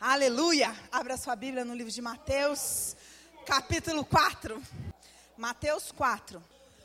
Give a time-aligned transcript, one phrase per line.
[0.00, 0.74] Aleluia!
[0.90, 2.96] Abra sua Bíblia no livro de Mateus,
[3.46, 4.62] capítulo 4.
[5.36, 6.42] Mateus 4.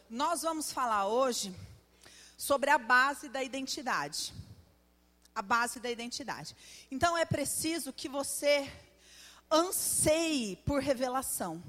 [0.09, 1.53] Nós vamos falar hoje
[2.37, 4.31] sobre a base da identidade.
[5.35, 6.55] A base da identidade.
[6.89, 8.71] Então é preciso que você
[9.51, 11.61] anseie por revelação.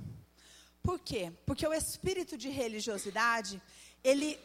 [0.82, 1.32] Por quê?
[1.46, 3.61] Porque o espírito de religiosidade,
[4.04, 4.38] ele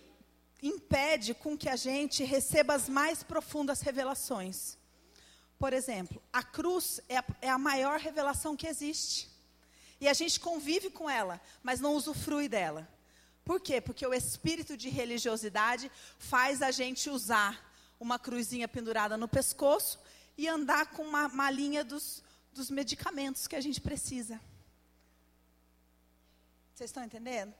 [0.63, 4.77] impede com que a gente receba as mais profundas revelações.
[5.65, 9.27] Por exemplo, a cruz é a, é a maior revelação que existe.
[9.99, 12.87] E a gente convive com ela, mas não usufrui dela.
[13.43, 13.81] Por quê?
[13.81, 17.67] Porque o espírito de religiosidade faz a gente usar
[17.99, 19.99] uma cruzinha pendurada no pescoço
[20.37, 22.21] e andar com uma malinha dos,
[22.53, 24.39] dos medicamentos que a gente precisa.
[26.75, 27.55] Vocês estão entendendo?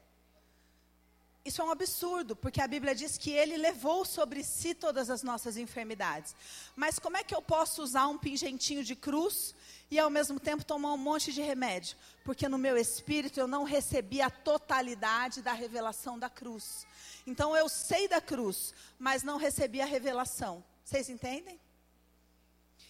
[1.46, 5.22] Isso é um absurdo, porque a Bíblia diz que ele levou sobre si todas as
[5.22, 6.36] nossas enfermidades.
[6.76, 9.54] Mas como é que eu posso usar um pingentinho de cruz
[9.92, 11.96] e ao mesmo tempo tomar um monte de remédio?
[12.24, 16.88] Porque no meu espírito eu não recebi a totalidade da revelação da cruz.
[17.28, 20.64] Então eu sei da cruz, mas não recebi a revelação.
[20.84, 21.60] Vocês entendem?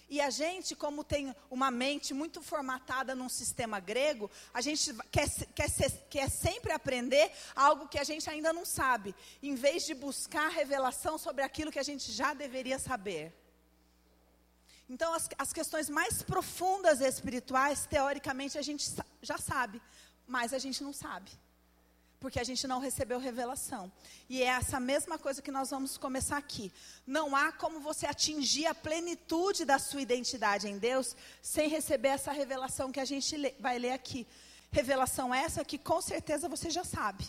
[0.07, 5.27] E a gente, como tem uma mente muito formatada num sistema grego, a gente quer,
[5.55, 5.69] quer,
[6.09, 11.17] quer sempre aprender algo que a gente ainda não sabe, em vez de buscar revelação
[11.17, 13.33] sobre aquilo que a gente já deveria saber.
[14.87, 18.87] Então, as, as questões mais profundas espirituais, teoricamente, a gente
[19.23, 19.81] já sabe,
[20.27, 21.31] mas a gente não sabe
[22.25, 23.91] porque a gente não recebeu revelação.
[24.27, 26.73] E é essa mesma coisa que nós vamos começar aqui.
[27.05, 32.31] Não há como você atingir a plenitude da sua identidade em Deus sem receber essa
[32.31, 34.25] revelação que a gente vai ler aqui.
[34.71, 37.23] Revelação essa que com certeza você já sabe,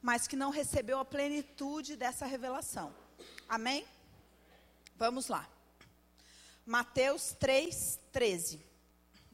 [0.00, 2.94] mas que não recebeu a plenitude dessa revelação.
[3.48, 3.84] Amém?
[4.96, 5.48] Vamos lá.
[6.64, 8.64] Mateus 3, 13.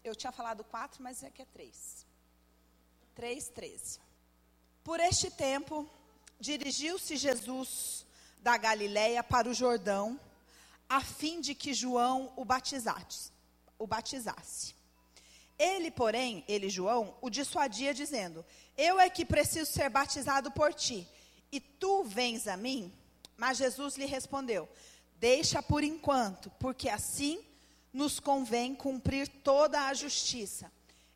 [0.03, 2.07] Eu tinha falado 4, mas que é 3.
[3.15, 4.04] 3, 13.
[4.85, 5.89] Por este tempo,
[6.39, 8.05] dirigiu-se Jesus
[8.41, 10.21] da Galiléia para o Jordão,
[10.87, 13.33] a fim de que João o batizasse.
[13.79, 14.75] O batizasse.
[15.59, 18.45] Ele, porém, ele João, o dissuadia dizendo:
[18.77, 21.09] Eu é que preciso ser batizado por ti,
[21.51, 22.93] e tu vens a mim?
[23.39, 24.69] Mas Jesus lhe respondeu:
[25.17, 27.43] Deixa por enquanto, porque assim
[27.91, 30.71] nos convém cumprir toda a justiça.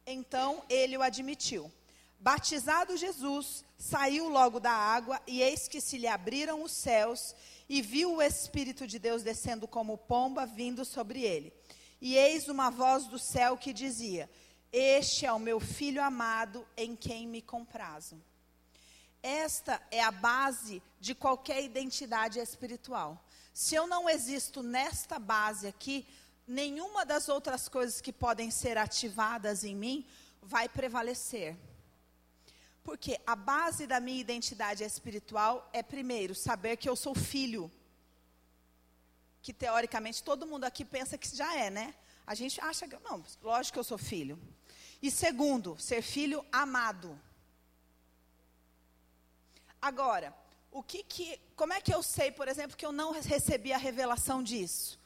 [0.06, 1.70] Então ele o admitiu.
[2.20, 7.34] Batizado Jesus, saiu logo da água, e eis que se lhe abriram os céus,
[7.68, 11.52] e viu o Espírito de Deus descendo como pomba, vindo sobre ele.
[12.00, 14.28] E eis uma voz do céu que dizia:
[14.72, 18.20] Este é o meu filho amado, em quem me comprazo.
[19.22, 23.22] Esta é a base de qualquer identidade espiritual.
[23.52, 26.06] Se eu não existo nesta base aqui,
[26.46, 30.06] nenhuma das outras coisas que podem ser ativadas em mim
[30.40, 31.56] vai prevalecer.
[32.82, 37.70] Porque a base da minha identidade espiritual é, primeiro, saber que eu sou filho.
[39.42, 41.94] Que teoricamente todo mundo aqui pensa que já é, né?
[42.26, 44.38] A gente acha que, não, lógico que eu sou filho.
[45.00, 47.18] E segundo, ser filho amado.
[49.80, 50.34] Agora,
[50.70, 53.78] o que que, como é que eu sei, por exemplo, que eu não recebi a
[53.78, 54.98] revelação disso?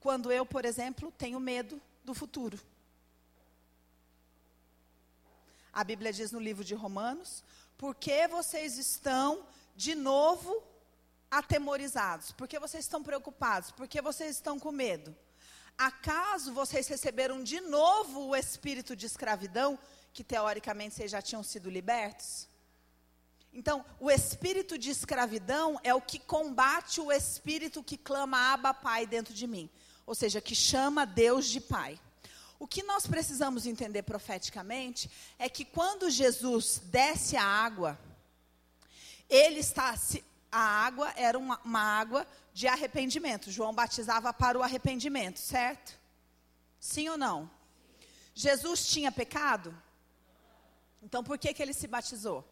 [0.00, 2.58] Quando eu, por exemplo, tenho medo do futuro.
[5.78, 7.44] A Bíblia diz no livro de Romanos:
[7.76, 9.46] por que vocês estão
[9.76, 10.60] de novo
[11.30, 12.32] atemorizados?
[12.32, 13.70] Por que vocês estão preocupados?
[13.70, 15.16] Por que vocês estão com medo?
[15.78, 19.78] Acaso vocês receberam de novo o espírito de escravidão,
[20.12, 22.48] que teoricamente vocês já tinham sido libertos?
[23.52, 29.06] Então, o espírito de escravidão é o que combate o espírito que clama Abba Pai
[29.06, 29.70] dentro de mim.
[30.04, 32.00] Ou seja, que chama Deus de Pai.
[32.58, 37.98] O que nós precisamos entender profeticamente é que quando Jesus desce a água,
[39.28, 39.94] ele está
[40.50, 43.50] a água era uma, uma, água de arrependimento.
[43.50, 45.96] João batizava para o arrependimento, certo?
[46.80, 47.50] Sim ou não?
[48.34, 49.76] Jesus tinha pecado?
[51.02, 52.44] Então por que, que ele se batizou?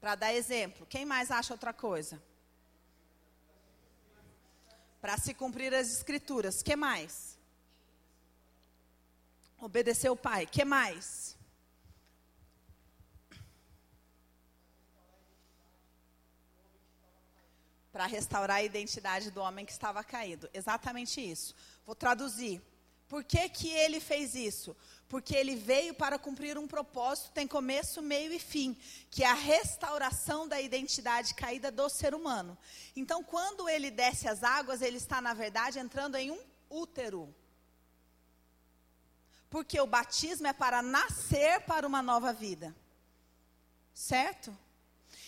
[0.00, 0.86] Para dar exemplo.
[0.86, 2.20] Quem mais acha outra coisa?
[5.00, 6.62] Para se cumprir as escrituras.
[6.62, 7.38] Que mais?
[9.58, 10.46] Obedecer o pai.
[10.46, 11.36] Que mais?
[17.92, 20.48] Para restaurar a identidade do homem que estava caído.
[20.54, 21.54] Exatamente isso.
[21.84, 22.62] Vou traduzir.
[23.10, 24.76] Por que, que ele fez isso?
[25.08, 28.78] Porque ele veio para cumprir um propósito, tem começo, meio e fim,
[29.10, 32.56] que é a restauração da identidade caída do ser humano.
[32.94, 36.38] Então, quando ele desce as águas, ele está, na verdade, entrando em um
[36.70, 37.34] útero.
[39.50, 42.72] Porque o batismo é para nascer para uma nova vida.
[43.92, 44.56] Certo?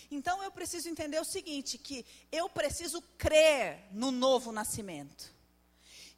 [0.08, 5.32] Então eu preciso entender o seguinte: que eu preciso crer no novo nascimento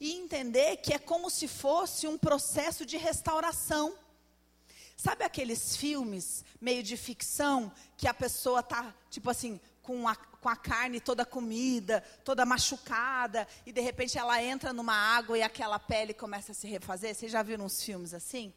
[0.05, 3.97] e entender que é como se fosse um processo de restauração.
[4.95, 10.49] Sabe aqueles filmes meio de ficção que a pessoa tá tipo assim com a, com
[10.51, 15.79] a carne toda comida, toda machucada e de repente ela entra numa água e aquela
[15.79, 17.15] pele começa a se refazer?
[17.15, 18.53] Vocês já viram uns filmes assim?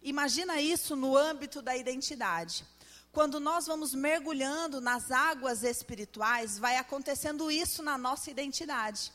[0.00, 2.64] Imagina isso no âmbito da identidade.
[3.12, 9.12] Quando nós vamos mergulhando nas águas espirituais, vai acontecendo isso na nossa identidade.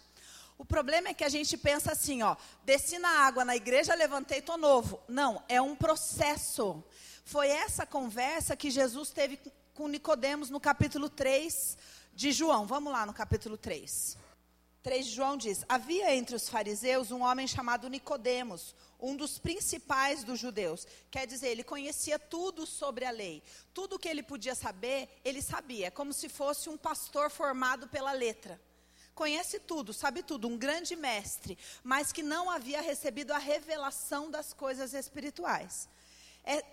[0.61, 4.43] O problema é que a gente pensa assim, ó, desci na água na igreja, levantei,
[4.43, 5.01] tô novo.
[5.07, 6.83] Não, é um processo.
[7.25, 9.39] Foi essa conversa que Jesus teve
[9.73, 11.75] com Nicodemos no capítulo 3
[12.13, 12.67] de João.
[12.67, 14.15] Vamos lá no capítulo 3.
[14.83, 20.23] 3 de João diz: Havia entre os fariseus um homem chamado Nicodemos, um dos principais
[20.23, 20.85] dos judeus.
[21.09, 23.41] Quer dizer, ele conhecia tudo sobre a lei.
[23.73, 28.11] Tudo que ele podia saber, ele sabia, é como se fosse um pastor formado pela
[28.11, 28.61] letra
[29.13, 34.53] conhece tudo, sabe tudo, um grande mestre, mas que não havia recebido a revelação das
[34.53, 35.87] coisas espirituais.
[36.43, 36.63] É,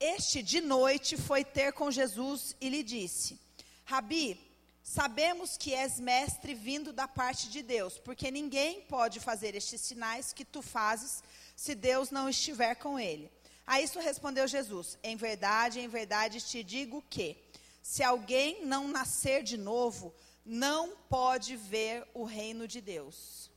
[0.00, 3.38] este de noite foi ter com Jesus e lhe disse:
[3.84, 4.40] Rabi,
[4.82, 10.32] sabemos que és mestre vindo da parte de Deus, porque ninguém pode fazer estes sinais
[10.32, 11.22] que tu fazes
[11.56, 13.30] se Deus não estiver com ele.
[13.66, 17.36] A isso respondeu Jesus: Em verdade, em verdade te digo que,
[17.82, 23.50] se alguém não nascer de novo, não pode ver o reino de Deus.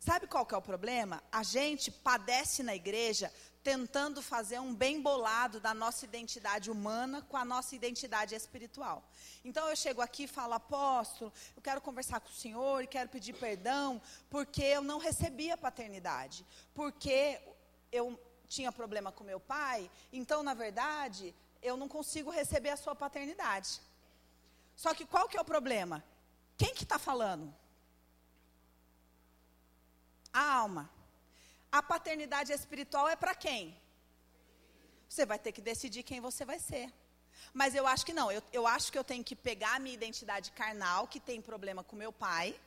[0.00, 1.22] Sabe qual que é o problema?
[1.32, 3.32] A gente padece na igreja
[3.66, 9.02] tentando fazer um bem bolado da nossa identidade humana com a nossa identidade espiritual.
[9.44, 13.08] Então eu chego aqui e falo, apóstolo, eu quero conversar com o senhor e quero
[13.08, 14.00] pedir perdão
[14.30, 17.40] porque eu não recebi a paternidade, porque
[17.90, 22.94] eu tinha problema com meu pai, então na verdade eu não consigo receber a sua
[22.94, 23.80] paternidade.
[24.76, 26.04] Só que qual que é o problema?
[26.58, 27.52] Quem que está falando?
[30.32, 30.90] A alma.
[31.72, 33.76] A paternidade espiritual é para quem?
[35.08, 36.92] Você vai ter que decidir quem você vai ser.
[37.54, 38.30] Mas eu acho que não.
[38.30, 41.82] Eu, eu acho que eu tenho que pegar a minha identidade carnal, que tem problema
[41.82, 42.58] com meu pai,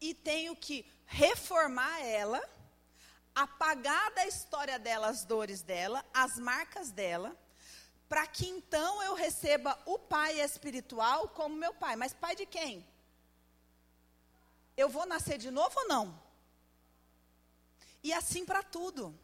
[0.00, 2.42] e tenho que reformar ela,
[3.34, 7.36] apagar da história dela as dores dela, as marcas dela,
[8.10, 11.94] para que então eu receba o pai espiritual como meu pai.
[11.94, 12.84] Mas pai de quem?
[14.76, 16.20] Eu vou nascer de novo ou não?
[18.02, 19.16] E assim para tudo.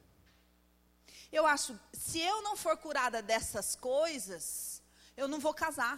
[1.32, 4.80] Eu acho, se eu não for curada dessas coisas,
[5.16, 5.96] eu não vou casar.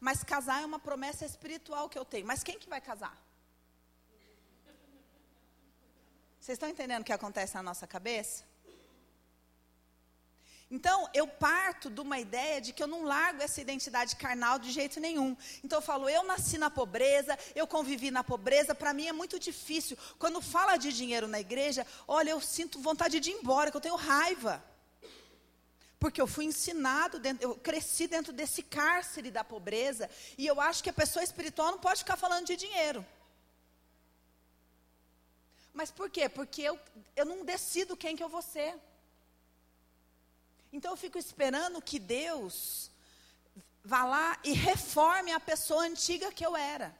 [0.00, 2.26] Mas casar é uma promessa espiritual que eu tenho.
[2.26, 3.16] Mas quem que vai casar?
[6.40, 8.42] Vocês estão entendendo o que acontece na nossa cabeça?
[10.72, 14.72] Então, eu parto de uma ideia de que eu não largo essa identidade carnal de
[14.72, 15.36] jeito nenhum.
[15.62, 19.38] Então, eu falo, eu nasci na pobreza, eu convivi na pobreza, para mim é muito
[19.38, 19.98] difícil.
[20.18, 23.82] Quando fala de dinheiro na igreja, olha, eu sinto vontade de ir embora, que eu
[23.82, 24.64] tenho raiva.
[26.00, 30.08] Porque eu fui ensinado, dentro, eu cresci dentro desse cárcere da pobreza,
[30.38, 33.04] e eu acho que a pessoa espiritual não pode ficar falando de dinheiro.
[35.74, 36.30] Mas por quê?
[36.30, 36.80] Porque eu,
[37.14, 38.74] eu não decido quem que eu vou ser.
[40.72, 42.90] Então eu fico esperando que Deus
[43.84, 46.94] vá lá e reforme a pessoa antiga que eu era.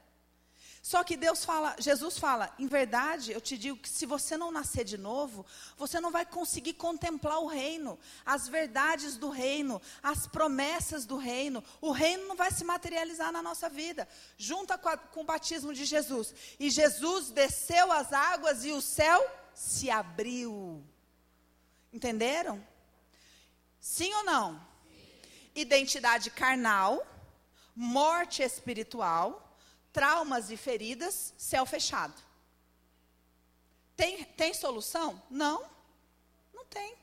[0.83, 4.51] Só que Deus fala, Jesus fala, em verdade, eu te digo que se você não
[4.51, 5.47] nascer de novo,
[5.79, 11.63] você não vai conseguir contemplar o reino, as verdades do reino, as promessas do reino.
[11.81, 14.09] O reino não vai se materializar na nossa vida.
[14.37, 16.35] Junta com, a, com o batismo de Jesus.
[16.59, 19.25] E Jesus desceu as águas e o céu
[19.55, 20.83] se abriu.
[21.93, 22.61] Entenderam?
[23.83, 24.65] Sim ou não?
[25.57, 27.05] Identidade carnal,
[27.75, 29.59] morte espiritual,
[29.93, 32.15] traumas e feridas, céu fechado.
[33.97, 35.21] Tem, tem solução?
[35.29, 35.69] Não,
[36.55, 36.95] não tem.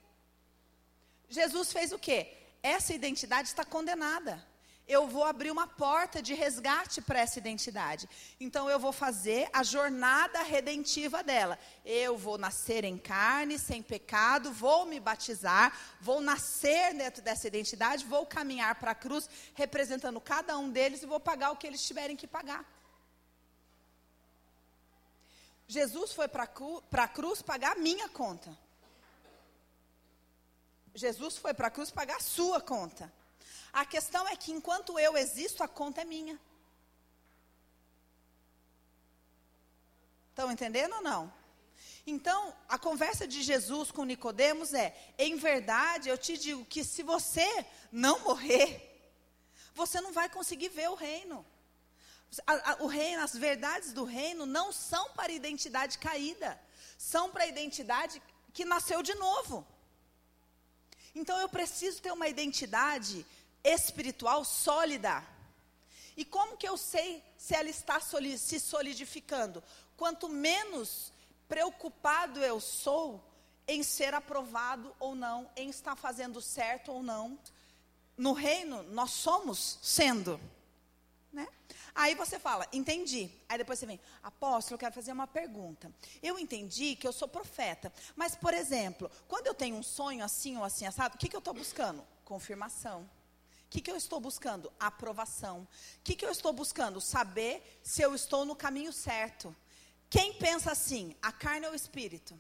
[1.28, 2.34] Jesus fez o quê?
[2.64, 4.48] Essa identidade está condenada
[4.90, 8.10] eu vou abrir uma porta de resgate para essa identidade.
[8.40, 11.60] Então eu vou fazer a jornada redentiva dela.
[11.86, 18.04] Eu vou nascer em carne, sem pecado, vou me batizar, vou nascer dentro dessa identidade,
[18.04, 21.86] vou caminhar para a cruz, representando cada um deles e vou pagar o que eles
[21.86, 22.66] tiverem que pagar.
[25.68, 26.50] Jesus foi para
[27.04, 28.58] a cruz pagar a minha conta.
[30.96, 33.19] Jesus foi para a cruz pagar a sua conta.
[33.72, 36.40] A questão é que enquanto eu existo, a conta é minha.
[40.30, 41.34] Estão entendendo ou não?
[42.06, 47.04] Então, a conversa de Jesus com Nicodemos é: em verdade, eu te digo que se
[47.04, 48.90] você não morrer,
[49.74, 51.46] você não vai conseguir ver o reino.
[52.46, 56.60] A, a, o reino, as verdades do reino não são para identidade caída,
[56.98, 58.22] são para a identidade
[58.54, 59.66] que nasceu de novo.
[61.14, 63.26] Então eu preciso ter uma identidade
[63.64, 65.26] espiritual sólida.
[66.16, 69.64] E como que eu sei se ela está se solidificando?
[69.96, 71.14] Quanto menos
[71.48, 73.24] preocupado eu sou
[73.68, 77.40] em ser aprovado ou não, em estar fazendo certo ou não,
[78.18, 80.40] no reino nós somos sendo.
[81.32, 81.48] Né?
[81.94, 83.30] Aí você fala, entendi.
[83.48, 85.92] Aí depois você vem, apóstolo, eu quero fazer uma pergunta.
[86.22, 90.58] Eu entendi que eu sou profeta, mas, por exemplo, quando eu tenho um sonho assim
[90.58, 92.04] ou assim assado, o que, que eu estou buscando?
[92.26, 93.10] Confirmação.
[93.70, 94.74] O que, que eu estou buscando?
[94.80, 95.60] Aprovação.
[95.62, 95.68] O
[96.04, 97.00] que, que eu estou buscando?
[97.00, 99.56] Saber se eu estou no caminho certo.
[100.10, 101.16] Quem pensa assim?
[101.22, 102.34] A carne ou o espírito?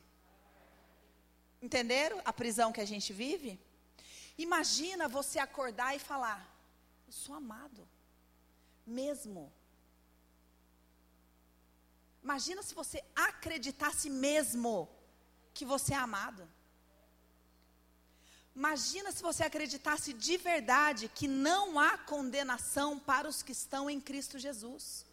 [1.61, 3.59] Entenderam a prisão que a gente vive?
[4.39, 6.51] Imagina você acordar e falar:
[7.05, 7.87] Eu sou amado
[8.87, 9.53] mesmo.
[12.23, 14.89] Imagina se você acreditasse mesmo
[15.53, 16.49] que você é amado.
[18.59, 24.01] Imagina se você acreditasse de verdade que não há condenação para os que estão em
[24.01, 25.05] Cristo Jesus.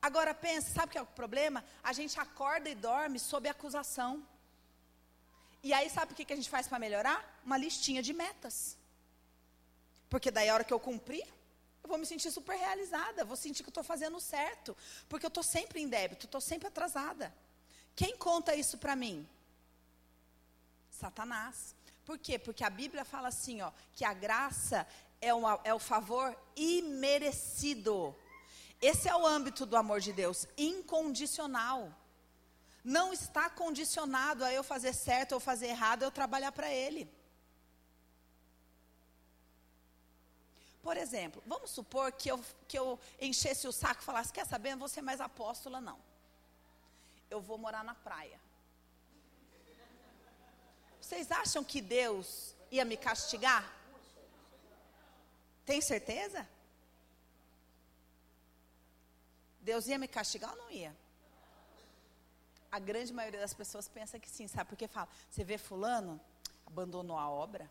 [0.00, 1.62] Agora pensa, sabe o que é o problema?
[1.82, 4.26] A gente acorda e dorme sob acusação.
[5.62, 7.18] E aí sabe o que a gente faz para melhorar?
[7.44, 8.78] Uma listinha de metas.
[10.08, 11.26] Porque daí a hora que eu cumprir,
[11.82, 14.74] eu vou me sentir super realizada, vou sentir que estou fazendo certo,
[15.06, 17.30] porque eu estou sempre em débito, estou sempre atrasada.
[17.94, 19.28] Quem conta isso para mim?
[20.90, 21.78] Satanás.
[22.10, 22.40] Por quê?
[22.40, 24.84] Porque a Bíblia fala assim, ó, que a graça
[25.20, 28.16] é, uma, é o favor imerecido.
[28.82, 31.94] Esse é o âmbito do amor de Deus, incondicional.
[32.82, 37.08] Não está condicionado a eu fazer certo ou fazer errado, eu trabalhar para Ele.
[40.82, 44.72] Por exemplo, vamos supor que eu, que eu enchesse o saco e falasse: Quer saber,
[44.72, 46.00] não vou ser mais apóstola, não.
[47.30, 48.40] Eu vou morar na praia.
[51.10, 53.68] Vocês acham que Deus ia me castigar?
[55.66, 56.48] Tem certeza?
[59.60, 60.96] Deus ia me castigar ou não ia?
[62.70, 64.68] A grande maioria das pessoas pensa que sim, sabe?
[64.68, 66.20] Porque fala, você vê fulano,
[66.64, 67.68] abandonou a obra,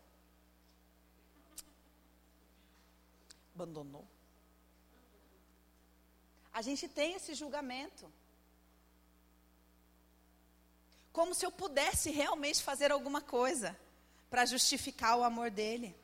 [3.54, 4.06] abandonou.
[6.52, 8.12] A gente tem esse julgamento.
[11.12, 13.76] Como se eu pudesse realmente fazer alguma coisa
[14.28, 15.94] para justificar o amor dele.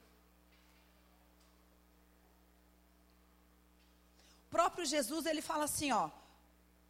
[4.47, 6.11] O próprio Jesus, ele fala assim, ó: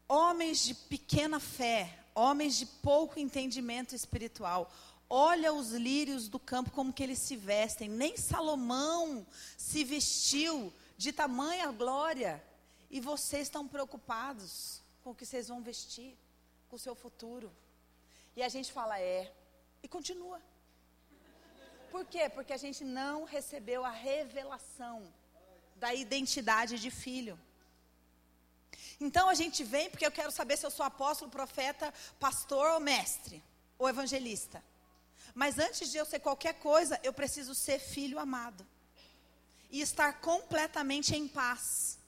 [0.08, 4.73] Homens de pequena fé, homens de pouco entendimento espiritual,
[5.08, 7.88] Olha os lírios do campo como que eles se vestem.
[7.88, 9.25] Nem Salomão
[9.56, 12.42] se vestiu de tamanha glória.
[12.90, 16.16] E vocês estão preocupados com o que vocês vão vestir,
[16.68, 17.52] com o seu futuro.
[18.37, 19.33] E a gente fala, é,
[19.83, 20.40] e continua.
[21.90, 22.28] Por quê?
[22.28, 25.11] Porque a gente não recebeu a revelação
[25.76, 27.38] da identidade de filho.
[29.00, 32.81] Então a gente vem porque eu quero saber se eu sou apóstolo, profeta, pastor ou
[32.81, 33.43] mestre,
[33.78, 34.62] ou evangelista.
[35.35, 38.66] Mas antes de eu ser qualquer coisa, eu preciso ser filho amado.
[39.71, 41.99] E estar completamente em paz.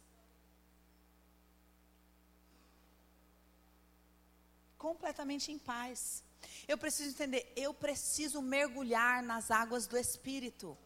[4.78, 6.22] Completamente em paz.
[6.66, 10.78] Eu preciso entender, eu preciso mergulhar nas águas do Espírito.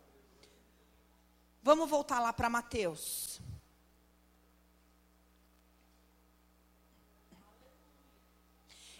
[1.62, 3.40] Vamos voltar lá para Mateus.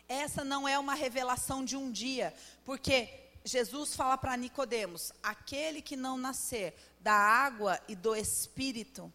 [0.07, 2.35] Essa não é uma revelação de um dia,
[2.67, 9.11] porque Jesus fala para Nicodemos: aquele que não nascer da água e do espírito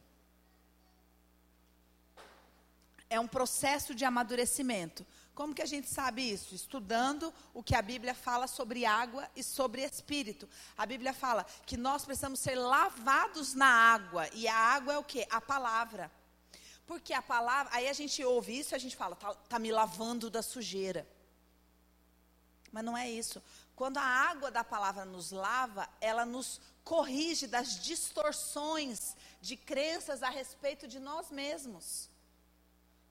[3.09, 5.05] é um processo de amadurecimento.
[5.37, 6.55] Como que a gente sabe isso?
[6.55, 10.49] Estudando o que a Bíblia fala sobre água e sobre espírito.
[10.75, 14.27] A Bíblia fala que nós precisamos ser lavados na água.
[14.33, 15.27] E a água é o que?
[15.29, 16.11] A palavra.
[16.87, 19.71] Porque a palavra, aí a gente ouve isso e a gente fala, tá, tá me
[19.71, 21.07] lavando da sujeira.
[22.71, 23.39] Mas não é isso.
[23.75, 30.31] Quando a água da palavra nos lava, ela nos corrige das distorções de crenças a
[30.31, 32.09] respeito de nós mesmos.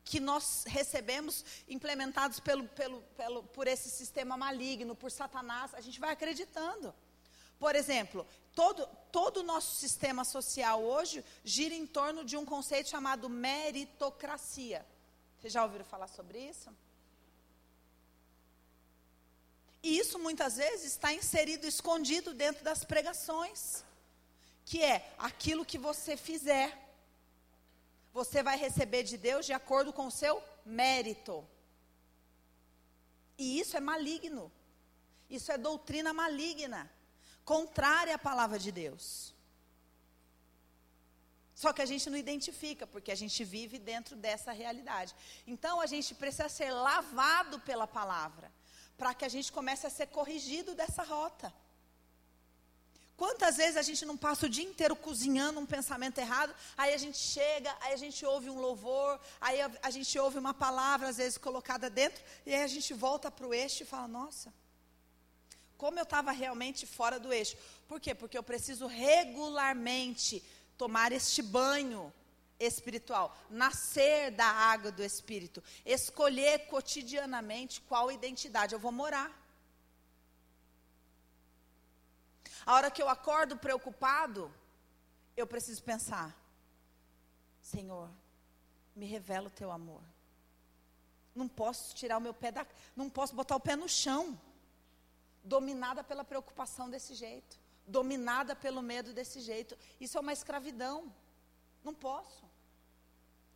[0.07, 5.99] Que nós recebemos implementados pelo, pelo, pelo, por esse sistema maligno, por Satanás, a gente
[5.99, 6.95] vai acreditando.
[7.59, 12.89] Por exemplo, todo, todo o nosso sistema social hoje gira em torno de um conceito
[12.89, 14.87] chamado meritocracia.
[15.41, 16.71] Vocês já ouviram falar sobre isso?
[19.83, 23.85] E isso muitas vezes está inserido, escondido dentro das pregações,
[24.65, 26.86] que é aquilo que você fizer,
[28.19, 31.47] você vai receber de Deus de acordo com o seu mérito.
[33.37, 34.45] E isso é maligno.
[35.29, 36.83] Isso é doutrina maligna
[37.45, 39.35] contrária à palavra de Deus.
[41.55, 45.15] Só que a gente não identifica, porque a gente vive dentro dessa realidade.
[45.47, 48.51] Então a gente precisa ser lavado pela palavra,
[48.97, 51.53] para que a gente comece a ser corrigido dessa rota.
[53.17, 56.99] Quantas vezes a gente não passa o dia inteiro cozinhando um pensamento errado, aí a
[56.99, 61.09] gente chega, aí a gente ouve um louvor, aí a, a gente ouve uma palavra,
[61.09, 64.53] às vezes colocada dentro, e aí a gente volta para o eixo e fala: Nossa,
[65.77, 67.57] como eu estava realmente fora do eixo.
[67.89, 68.15] Por quê?
[68.15, 70.43] Porque eu preciso regularmente
[70.77, 72.13] tomar este banho
[72.59, 79.46] espiritual, nascer da água do Espírito, escolher cotidianamente qual identidade eu vou morar.
[82.67, 84.53] A hora que eu acordo preocupado,
[85.37, 86.37] eu preciso pensar:
[87.63, 88.11] Senhor,
[88.95, 90.03] me revela o teu amor.
[91.33, 94.37] Não posso tirar o meu pé da, não posso botar o pé no chão
[95.45, 97.57] dominada pela preocupação desse jeito,
[97.87, 99.79] dominada pelo medo desse jeito.
[100.01, 101.15] Isso é uma escravidão.
[101.85, 102.45] Não posso.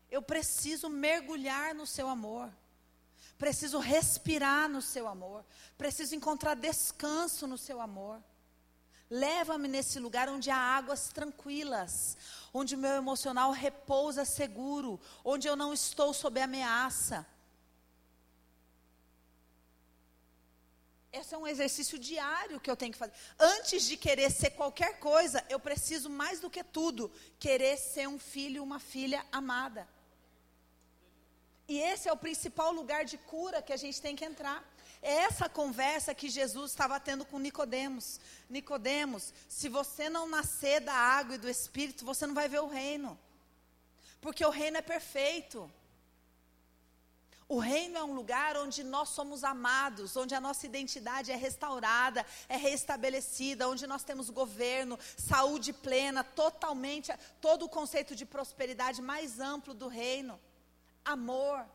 [0.09, 2.49] Eu preciso mergulhar no seu amor.
[3.38, 5.45] Preciso respirar no seu amor.
[5.76, 8.23] Preciso encontrar descanso no seu amor.
[9.11, 12.17] Leva-me nesse lugar onde há águas tranquilas,
[12.55, 17.26] onde o meu emocional repousa seguro, onde eu não estou sob ameaça.
[21.12, 23.12] Esse é um exercício diário que eu tenho que fazer.
[23.37, 28.19] Antes de querer ser qualquer coisa, eu preciso mais do que tudo querer ser um
[28.19, 29.88] filho, uma filha amada.
[31.67, 34.64] E esse é o principal lugar de cura que a gente tem que entrar.
[35.02, 38.20] Essa conversa que Jesus estava tendo com Nicodemos.
[38.48, 42.68] Nicodemos, se você não nascer da água e do espírito, você não vai ver o
[42.68, 43.18] reino.
[44.20, 45.70] Porque o reino é perfeito.
[47.48, 52.24] O reino é um lugar onde nós somos amados, onde a nossa identidade é restaurada,
[52.48, 59.40] é restabelecida, onde nós temos governo, saúde plena, totalmente, todo o conceito de prosperidade mais
[59.40, 60.38] amplo do reino.
[61.05, 61.66] Amor.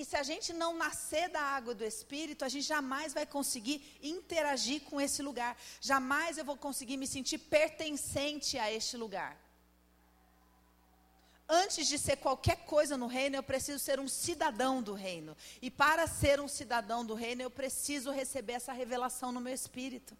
[0.00, 3.78] E se a gente não nascer da água do Espírito, a gente jamais vai conseguir
[4.14, 5.52] interagir com esse lugar.
[5.80, 9.32] Jamais eu vou conseguir me sentir pertencente a este lugar
[11.50, 15.36] antes de ser qualquer coisa no reino, eu preciso ser um cidadão do reino.
[15.60, 20.16] E para ser um cidadão do reino, eu preciso receber essa revelação no meu espírito.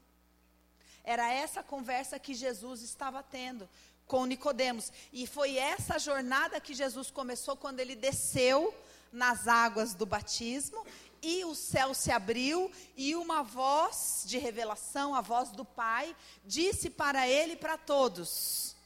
[1.04, 3.68] Era essa conversa que Jesus estava tendo
[4.08, 4.92] com Nicodemos.
[5.12, 8.74] E foi essa jornada que Jesus começou quando ele desceu
[9.12, 10.84] nas águas do batismo
[11.22, 16.88] e o céu se abriu e uma voz de revelação, a voz do Pai, disse
[16.88, 18.76] para ele e para todos: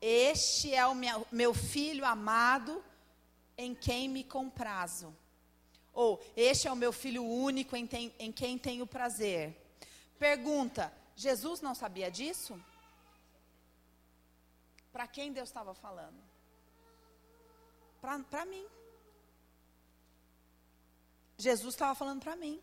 [0.00, 2.84] este é o meu, meu filho amado,
[3.56, 5.16] em quem me comprazo.
[5.94, 9.56] Ou, este é o meu filho único, em, tem, em quem tenho prazer.
[10.18, 12.60] Pergunta: Jesus não sabia disso?
[14.92, 16.22] Para quem Deus estava falando?
[18.02, 18.66] Para mim.
[21.36, 22.60] Jesus estava falando para mim.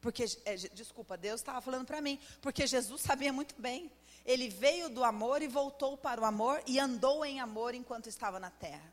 [0.00, 2.20] Porque, é, desculpa, Deus estava falando para mim.
[2.40, 3.90] Porque Jesus sabia muito bem.
[4.24, 8.40] Ele veio do amor e voltou para o amor e andou em amor enquanto estava
[8.40, 8.92] na terra.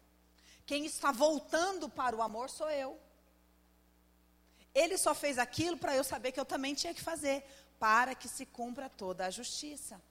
[0.66, 3.00] Quem está voltando para o amor sou eu.
[4.74, 7.44] Ele só fez aquilo para eu saber que eu também tinha que fazer,
[7.80, 10.02] para que se cumpra toda a justiça.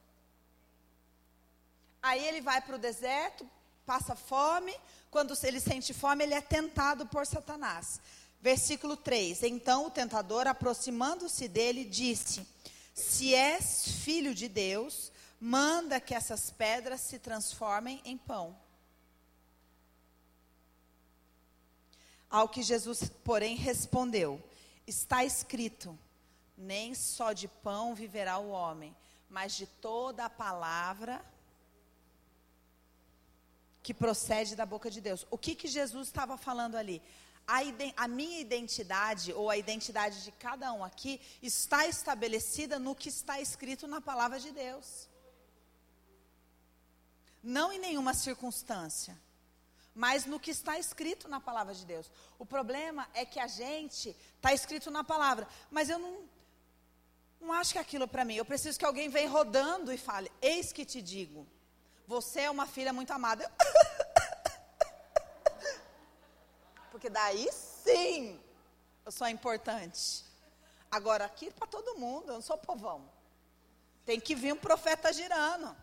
[2.01, 3.49] Aí ele vai para o deserto,
[3.87, 4.75] passa fome.
[5.11, 8.01] Quando ele sente fome, ele é tentado por Satanás.
[8.43, 12.45] Versículo 3: Então o tentador, aproximando-se dele, disse:
[12.93, 18.59] Se és filho de Deus, manda que essas pedras se transformem em pão.
[22.29, 24.43] Ao que Jesus, porém, respondeu:
[24.89, 25.97] Está escrito:
[26.59, 28.93] Nem só de pão viverá o homem,
[29.31, 31.25] mas de toda a palavra
[33.85, 35.27] que procede da boca de Deus.
[35.31, 37.01] O que, que Jesus estava falando ali?
[37.47, 37.61] A,
[37.97, 43.41] a, minha identidade, ou a identidade de cada um aqui, está estabelecida no que está
[43.41, 45.13] escrito na palavra de Deus
[47.43, 49.19] não em nenhuma circunstância,
[49.95, 52.11] mas no que está escrito na palavra de Deus.
[52.39, 56.23] O problema é que a gente está escrito na palavra, mas eu não,
[57.41, 58.37] não acho que é aquilo para mim.
[58.37, 61.47] Eu preciso que alguém venha rodando e fale: Eis que te digo,
[62.07, 63.51] você é uma filha muito amada.
[67.03, 68.41] Porque daí sim
[69.05, 70.25] eu sou importante.
[70.89, 73.11] Agora, aqui para todo mundo, eu não sou povão.
[74.07, 75.77] Tem que vir um profeta girando.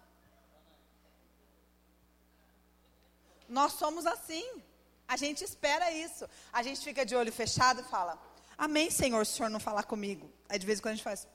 [3.49, 4.63] Nós somos assim.
[5.05, 6.25] A gente espera isso.
[6.53, 8.17] A gente fica de olho fechado e fala:
[8.57, 10.31] Amém, Senhor, se o Senhor não falar comigo.
[10.47, 11.27] Aí de vez em quando a gente faz.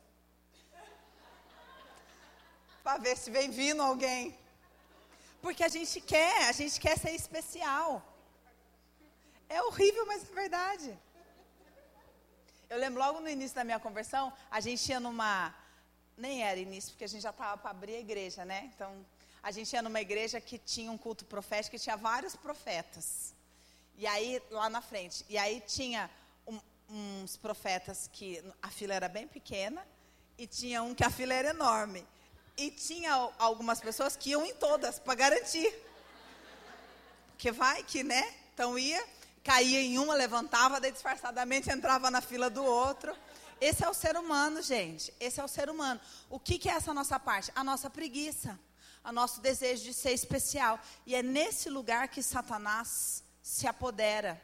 [2.82, 4.34] Para ver se vem vindo alguém.
[5.42, 8.13] Porque a gente quer, a gente quer ser especial.
[9.54, 10.98] É horrível, mas é verdade.
[12.68, 15.54] Eu lembro logo no início da minha conversão, a gente ia numa.
[16.16, 18.68] Nem era início, porque a gente já estava para abrir a igreja, né?
[18.74, 19.06] Então,
[19.40, 23.32] a gente ia numa igreja que tinha um culto profético e tinha vários profetas.
[23.96, 25.24] E aí, lá na frente.
[25.28, 26.10] E aí tinha
[26.48, 26.58] um,
[26.90, 29.86] uns profetas que a fila era bem pequena
[30.36, 32.04] e tinha um que a fila era enorme.
[32.56, 35.72] E tinha algumas pessoas que iam em todas para garantir.
[37.28, 38.34] Porque vai que, né?
[38.52, 39.04] Então ia,
[39.44, 43.14] caía em uma, levantava, daí disfarçadamente entrava na fila do outro.
[43.60, 45.14] Esse é o ser humano, gente.
[45.20, 46.00] Esse é o ser humano.
[46.28, 47.52] O que, que é essa nossa parte?
[47.54, 48.58] A nossa preguiça
[49.04, 50.80] a nosso desejo de ser especial.
[51.06, 54.40] E é nesse lugar que Satanás se apodera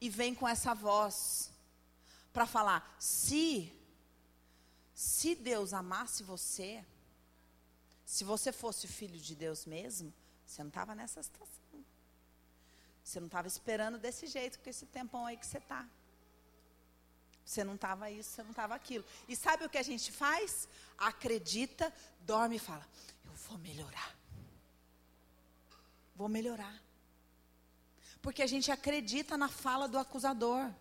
[0.00, 1.50] e vem com essa voz
[2.32, 3.70] para falar: se
[4.94, 6.84] se Deus amasse você,
[8.06, 10.12] se você fosse filho de Deus mesmo,
[10.46, 11.61] você não estava nessa situação.
[13.12, 15.86] Você não estava esperando desse jeito, com esse tempão aí que você está.
[17.44, 19.04] Você não estava isso, você não estava aquilo.
[19.28, 20.66] E sabe o que a gente faz?
[20.96, 22.88] Acredita, dorme e fala:
[23.46, 24.16] vou melhorar.
[26.16, 26.74] Vou melhorar.
[28.22, 30.72] Porque a gente acredita na fala do acusador.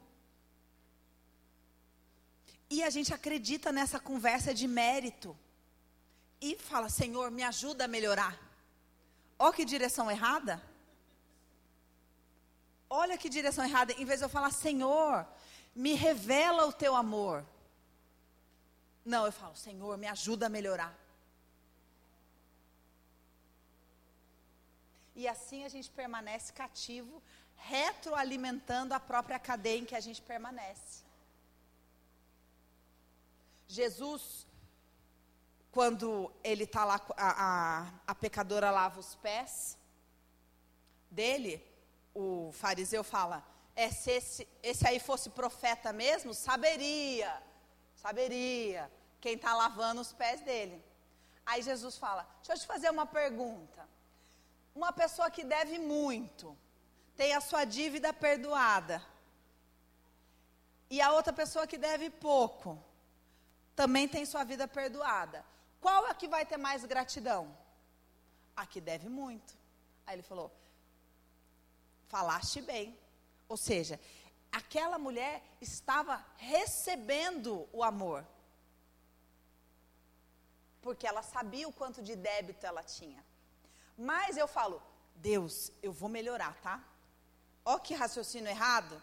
[2.69, 5.37] E a gente acredita nessa conversa de mérito.
[6.39, 8.39] E fala: Senhor, me ajuda a melhorar.
[9.37, 10.70] Olha que direção errada.
[12.93, 13.93] Olha que direção errada.
[13.93, 15.25] Em vez de eu falar: Senhor,
[15.73, 17.45] me revela o teu amor.
[19.05, 20.93] Não, eu falo: Senhor, me ajuda a melhorar.
[25.15, 27.23] E assim a gente permanece cativo,
[27.55, 31.03] retroalimentando a própria cadeia em que a gente permanece.
[33.69, 34.45] Jesus,
[35.71, 39.77] quando ele está lá, a, a, a pecadora lava os pés
[41.09, 41.70] dele,
[42.13, 43.43] o fariseu fala:
[43.75, 47.41] é, se esse, esse aí fosse profeta mesmo, saberia,
[47.95, 50.83] saberia quem está lavando os pés dele.
[51.45, 53.87] Aí Jesus fala: Deixa eu te fazer uma pergunta.
[54.73, 56.57] Uma pessoa que deve muito,
[57.15, 59.03] tem a sua dívida perdoada.
[60.89, 62.81] E a outra pessoa que deve pouco,
[63.75, 65.45] também tem sua vida perdoada.
[65.79, 67.57] Qual é que vai ter mais gratidão?
[68.55, 69.57] A que deve muito.
[70.05, 70.51] Aí ele falou:
[72.11, 72.97] Falaste bem.
[73.47, 73.99] Ou seja,
[74.51, 78.25] aquela mulher estava recebendo o amor.
[80.81, 83.23] Porque ela sabia o quanto de débito ela tinha.
[83.97, 84.81] Mas eu falo,
[85.15, 86.83] Deus, eu vou melhorar, tá?
[87.63, 89.01] Ó que raciocínio errado.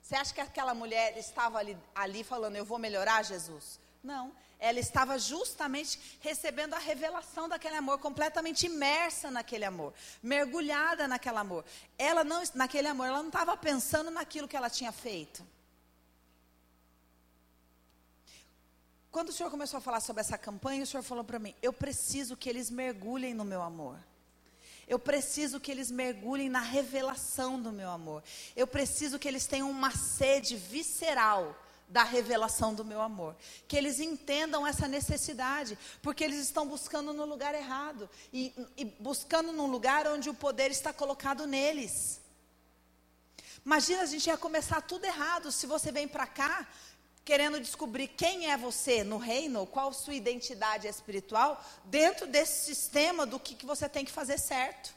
[0.00, 3.80] Você acha que aquela mulher estava ali, ali falando, eu vou melhorar, Jesus?
[4.04, 4.30] Não.
[4.58, 11.64] Ela estava justamente recebendo a revelação daquele amor, completamente imersa naquele amor, mergulhada naquele amor.
[11.98, 15.44] Ela não, naquele amor, ela não estava pensando naquilo que ela tinha feito.
[19.10, 21.72] Quando o senhor começou a falar sobre essa campanha, o senhor falou para mim: eu
[21.72, 23.98] preciso que eles mergulhem no meu amor.
[24.86, 28.22] Eu preciso que eles mergulhem na revelação do meu amor.
[28.54, 31.56] Eu preciso que eles tenham uma sede visceral
[31.88, 33.36] da revelação do meu amor.
[33.68, 39.52] Que eles entendam essa necessidade, porque eles estão buscando no lugar errado e, e buscando
[39.52, 42.20] num lugar onde o poder está colocado neles.
[43.64, 45.50] Imagina, a gente ia começar tudo errado.
[45.50, 46.66] Se você vem para cá
[47.24, 53.40] querendo descobrir quem é você no reino, qual sua identidade espiritual, dentro desse sistema do
[53.40, 54.94] que, que você tem que fazer certo.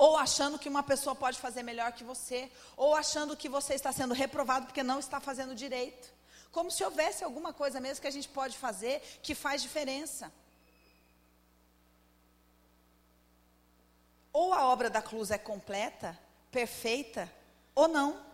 [0.00, 3.92] Ou achando que uma pessoa pode fazer melhor que você, ou achando que você está
[3.92, 6.10] sendo reprovado porque não está fazendo direito.
[6.50, 10.32] Como se houvesse alguma coisa mesmo que a gente pode fazer que faz diferença.
[14.32, 16.18] Ou a obra da cruz é completa,
[16.50, 17.30] perfeita,
[17.74, 18.24] ou não.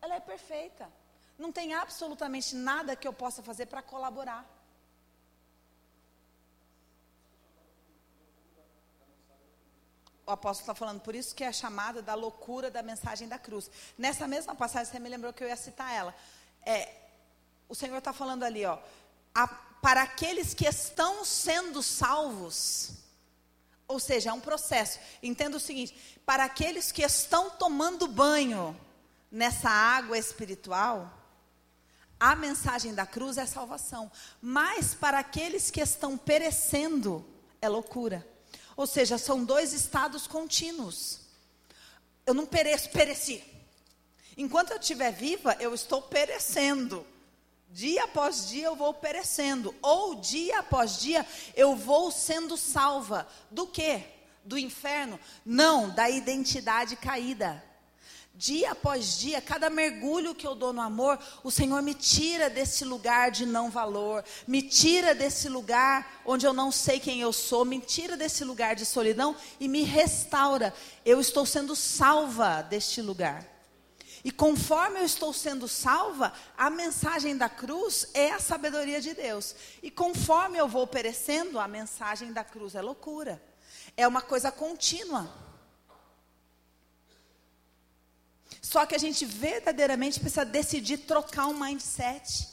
[0.00, 0.90] Ela é perfeita.
[1.38, 4.55] Não tem absolutamente nada que eu possa fazer para colaborar.
[10.26, 13.70] O apóstolo está falando, por isso que é chamada da loucura da mensagem da cruz.
[13.96, 16.14] Nessa mesma passagem, você me lembrou que eu ia citar ela.
[16.64, 16.92] É,
[17.68, 18.76] o Senhor está falando ali, ó,
[19.32, 22.90] a, para aqueles que estão sendo salvos,
[23.86, 24.98] ou seja, é um processo.
[25.22, 28.76] Entenda o seguinte: para aqueles que estão tomando banho
[29.30, 31.12] nessa água espiritual,
[32.18, 34.10] a mensagem da cruz é salvação.
[34.42, 37.24] Mas para aqueles que estão perecendo,
[37.62, 38.26] é loucura.
[38.76, 41.20] Ou seja, são dois estados contínuos.
[42.26, 43.42] Eu não pereço, pereci.
[44.36, 47.06] Enquanto eu estiver viva, eu estou perecendo.
[47.70, 49.74] Dia após dia eu vou perecendo.
[49.80, 53.26] Ou dia após dia eu vou sendo salva.
[53.50, 54.04] Do quê?
[54.44, 55.18] Do inferno?
[55.44, 57.64] Não, da identidade caída.
[58.38, 62.84] Dia após dia, cada mergulho que eu dou no amor, o Senhor me tira desse
[62.84, 67.64] lugar de não valor, me tira desse lugar onde eu não sei quem eu sou,
[67.64, 70.74] me tira desse lugar de solidão e me restaura.
[71.02, 73.42] Eu estou sendo salva deste lugar.
[74.22, 79.54] E conforme eu estou sendo salva, a mensagem da cruz é a sabedoria de Deus.
[79.82, 83.42] E conforme eu vou perecendo, a mensagem da cruz é loucura.
[83.96, 85.45] É uma coisa contínua.
[88.66, 92.48] Só que a gente verdadeiramente precisa decidir trocar um mindset.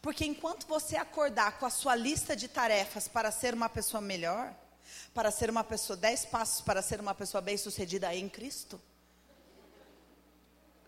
[0.00, 4.54] Porque enquanto você acordar com a sua lista de tarefas para ser uma pessoa melhor,
[5.12, 8.80] para ser uma pessoa, dez passos para ser uma pessoa bem-sucedida em Cristo,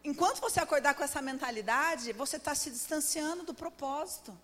[0.05, 4.39] enquanto você acordar com essa mentalidade, você está se distanciando do propósito.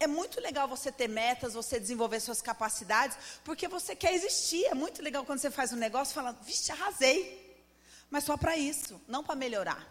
[0.00, 3.14] É muito legal você ter metas, você desenvolver suas capacidades,
[3.44, 4.64] porque você quer existir.
[4.64, 7.41] É muito legal quando você faz um negócio e fala, vixe, arrasei
[8.12, 9.88] mas só para isso, não para melhorar.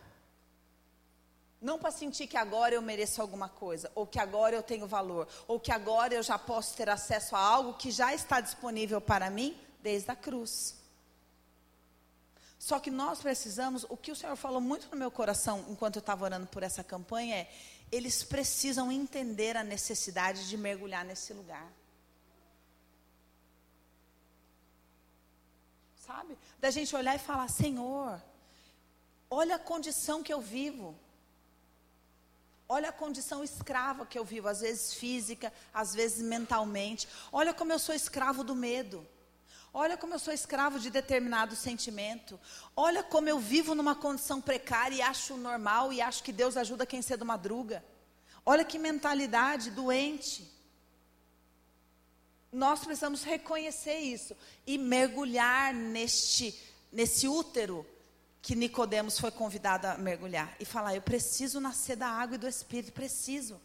[1.60, 5.28] Não para sentir que agora eu mereço alguma coisa, ou que agora eu tenho valor,
[5.48, 9.28] ou que agora eu já posso ter acesso a algo que já está disponível para
[9.32, 10.76] mim desde a cruz.
[12.60, 16.02] Só que nós precisamos, o que o Senhor falou muito no meu coração enquanto eu
[16.02, 17.52] estava orando por essa campanha é:
[17.92, 21.68] eles precisam entender a necessidade de mergulhar nesse lugar.
[26.12, 26.38] Sabe?
[26.60, 28.21] Da gente olhar e falar: Senhor,
[29.30, 30.95] olha a condição que eu vivo.
[32.67, 37.08] Olha a condição escrava que eu vivo, às vezes física, às vezes mentalmente.
[37.32, 39.06] Olha como eu sou escravo do medo.
[39.74, 42.39] Olha como eu sou escravo de determinado sentimento.
[42.76, 46.86] Olha como eu vivo numa condição precária e acho normal e acho que Deus ajuda
[46.86, 47.84] quem cedo madruga.
[48.45, 50.50] Olha que mentalidade doente.
[52.52, 54.36] Nós precisamos reconhecer isso
[54.68, 56.54] e mergulhar neste
[56.92, 57.86] nesse útero
[58.42, 62.48] que Nicodemos foi convidado a mergulhar e falar: eu preciso nascer da água e do
[62.48, 63.62] Espírito, preciso.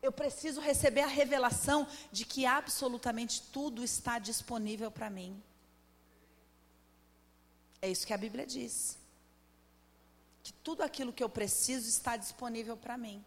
[0.00, 5.40] Eu preciso receber a revelação de que absolutamente tudo está disponível para mim.
[7.80, 8.98] É isso que a Bíblia diz.
[10.42, 13.24] Que tudo aquilo que eu preciso está disponível para mim.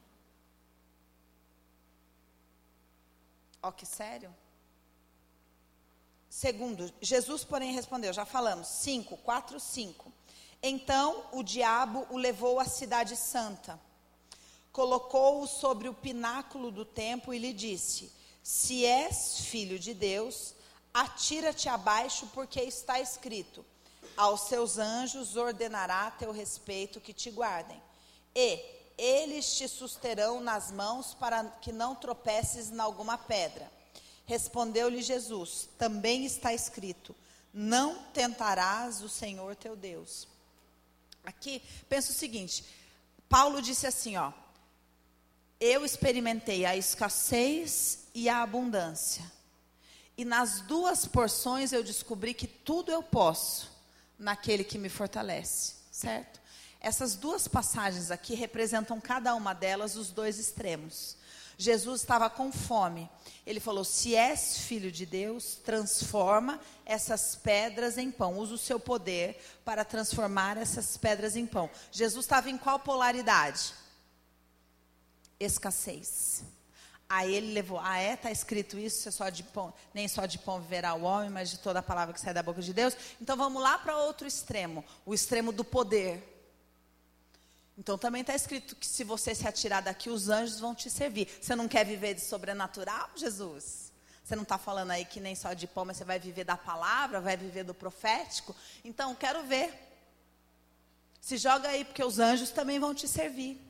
[3.65, 4.31] Ó, que sério.
[6.29, 10.13] Segundo, Jesus, porém, respondeu, já falamos, 5, 4, 5.
[10.61, 13.79] Então o diabo o levou à cidade santa,
[14.71, 20.53] colocou-o sobre o pináculo do templo e lhe disse: Se és filho de Deus,
[20.93, 23.65] atira-te abaixo, porque está escrito:
[24.15, 27.81] Aos seus anjos ordenará teu respeito que te guardem.
[28.35, 28.59] E
[28.97, 33.71] eles te susterão nas mãos para que não tropeces em alguma pedra.
[34.25, 37.15] Respondeu-lhe Jesus: Também está escrito:
[37.53, 40.27] Não tentarás o Senhor teu Deus.
[41.23, 42.63] Aqui, pensa o seguinte:
[43.27, 44.31] Paulo disse assim, ó:
[45.59, 49.31] Eu experimentei a escassez e a abundância.
[50.17, 53.71] E nas duas porções eu descobri que tudo eu posso
[54.17, 56.39] naquele que me fortalece, certo?
[56.85, 61.17] Essas duas passagens aqui representam cada uma delas os dois extremos.
[61.57, 63.09] Jesus estava com fome.
[63.43, 68.37] Ele falou: Se és filho de Deus, transforma essas pedras em pão.
[68.37, 71.71] Usa o seu poder para transformar essas pedras em pão.
[71.91, 73.73] Jesus estava em qual polaridade?
[75.39, 76.43] Escassez.
[77.09, 80.39] Aí ele levou, ah é, está escrito isso, é só de pão, nem só de
[80.39, 82.95] pão viverá o homem, mas de toda a palavra que sai da boca de Deus.
[83.19, 86.34] Então vamos lá para outro extremo, o extremo do poder.
[87.77, 91.27] Então também está escrito que se você se atirar daqui, os anjos vão te servir.
[91.41, 93.91] Você não quer viver de sobrenatural, Jesus?
[94.23, 96.57] Você não está falando aí que nem só de pão, mas você vai viver da
[96.57, 98.55] palavra, vai viver do profético?
[98.83, 99.71] Então, quero ver.
[101.21, 103.61] Se joga aí, porque os anjos também vão te servir.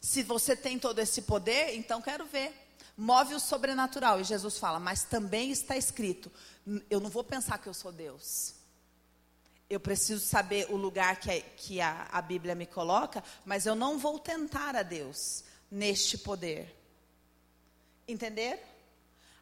[0.00, 2.52] Se você tem todo esse poder, então quero ver.
[2.96, 4.20] move o sobrenatural.
[4.20, 6.30] E Jesus fala, mas também está escrito:
[6.90, 8.54] eu não vou pensar que eu sou Deus.
[9.70, 13.76] Eu preciso saber o lugar que, a, que a, a Bíblia me coloca, mas eu
[13.76, 16.76] não vou tentar a Deus neste poder.
[18.08, 18.60] Entender?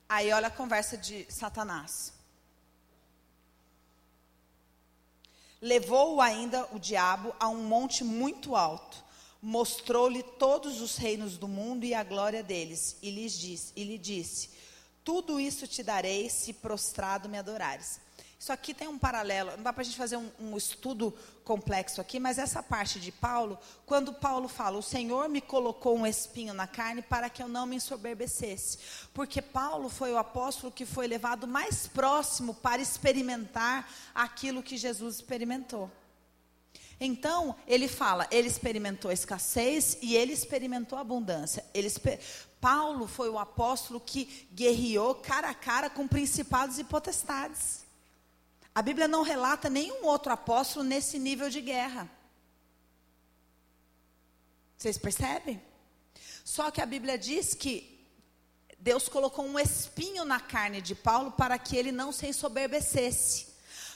[0.07, 2.13] Aí olha a conversa de Satanás.
[5.61, 9.03] Levou ainda o diabo a um monte muito alto,
[9.41, 13.97] mostrou-lhe todos os reinos do mundo e a glória deles, e, lhes disse, e lhe
[13.97, 14.51] disse:
[15.03, 17.99] Tudo isso te darei se prostrado me adorares.
[18.39, 21.13] Isso aqui tem um paralelo, não dá para a gente fazer um, um, estudo
[21.45, 26.07] complexo aqui, mas essa parte de Paulo, quando Paulo fala, o Senhor me colocou um
[26.07, 28.79] espinho na carne para que eu não me ensoberbecesse.
[29.13, 35.17] Porque Paulo foi o apóstolo que foi levado mais próximo para experimentar aquilo que Jesus
[35.17, 35.91] experimentou.
[37.01, 41.65] Então, ele fala, ele experimentou a escassez e ele experimentou a abundância.
[41.75, 41.89] Ele,
[42.61, 47.88] Paulo foi o apóstolo que guerreou cara a cara com principados e potestades.
[48.79, 52.09] A Bíblia não relata nenhum outro apóstolo nesse nível de guerra.
[54.77, 55.61] Vocês percebem?
[56.45, 58.07] Só que a Bíblia diz que
[58.79, 63.49] Deus colocou um espinho na carne de Paulo para que ele não se ensoberbecesse,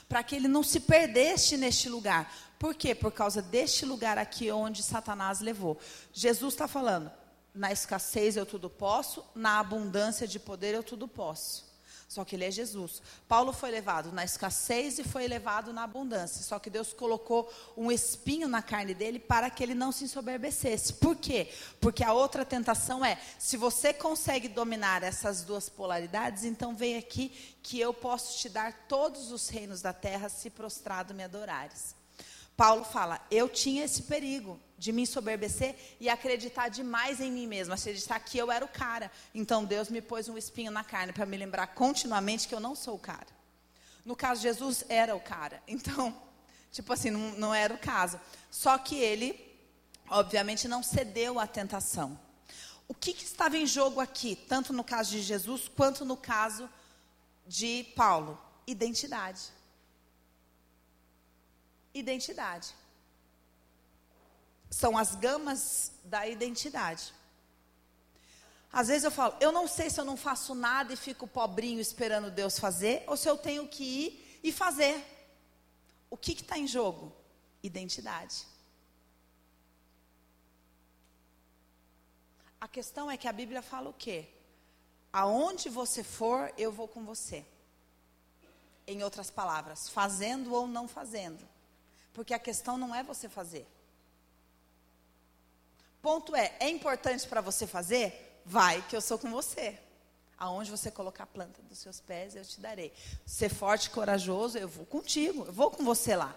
[0.09, 2.29] para que ele não se perdesse neste lugar.
[2.59, 2.93] Por quê?
[2.93, 5.79] Por causa deste lugar aqui onde Satanás levou.
[6.11, 7.09] Jesus está falando:
[7.55, 11.72] na escassez eu tudo posso, na abundância de poder eu tudo posso.
[12.13, 13.01] Só que ele é Jesus.
[13.27, 16.43] Paulo foi levado na escassez e foi levado na abundância.
[16.43, 20.93] Só que Deus colocou um espinho na carne dele para que ele não se ensoberbecesse.
[20.93, 21.51] Por quê?
[21.81, 27.29] Porque a outra tentação é: se você consegue dominar essas duas polaridades, então vem aqui
[27.63, 31.95] que eu posso te dar todos os reinos da terra se prostrado me adorares.
[32.55, 37.73] Paulo fala: eu tinha esse perigo de me ensoberbecer e acreditar demais em mim mesmo,
[37.73, 39.11] acreditar que eu era o cara.
[39.33, 42.75] Então Deus me pôs um espinho na carne para me lembrar continuamente que eu não
[42.75, 43.27] sou o cara.
[44.05, 45.63] No caso, Jesus era o cara.
[45.67, 46.15] Então,
[46.71, 48.19] tipo assim, não, não era o caso.
[48.51, 49.39] Só que ele,
[50.09, 52.19] obviamente, não cedeu à tentação.
[52.85, 56.69] O que, que estava em jogo aqui, tanto no caso de Jesus quanto no caso
[57.47, 58.37] de Paulo?
[58.67, 59.53] Identidade
[61.93, 62.73] identidade.
[64.69, 67.13] São as gamas da identidade.
[68.71, 71.79] Às vezes eu falo, eu não sei se eu não faço nada e fico pobrinho
[71.79, 75.05] esperando Deus fazer, ou se eu tenho que ir e fazer.
[76.09, 77.11] O que está em jogo?
[77.61, 78.47] Identidade.
[82.59, 84.27] A questão é que a Bíblia fala o quê?
[85.11, 87.45] Aonde você for, eu vou com você.
[88.87, 91.47] Em outras palavras, fazendo ou não fazendo.
[92.13, 93.67] Porque a questão não é você fazer.
[96.01, 98.41] Ponto é, é importante para você fazer?
[98.45, 99.79] Vai que eu sou com você.
[100.37, 102.91] Aonde você colocar a planta dos seus pés, eu te darei.
[103.25, 106.35] Ser forte e corajoso, eu vou contigo, eu vou com você lá.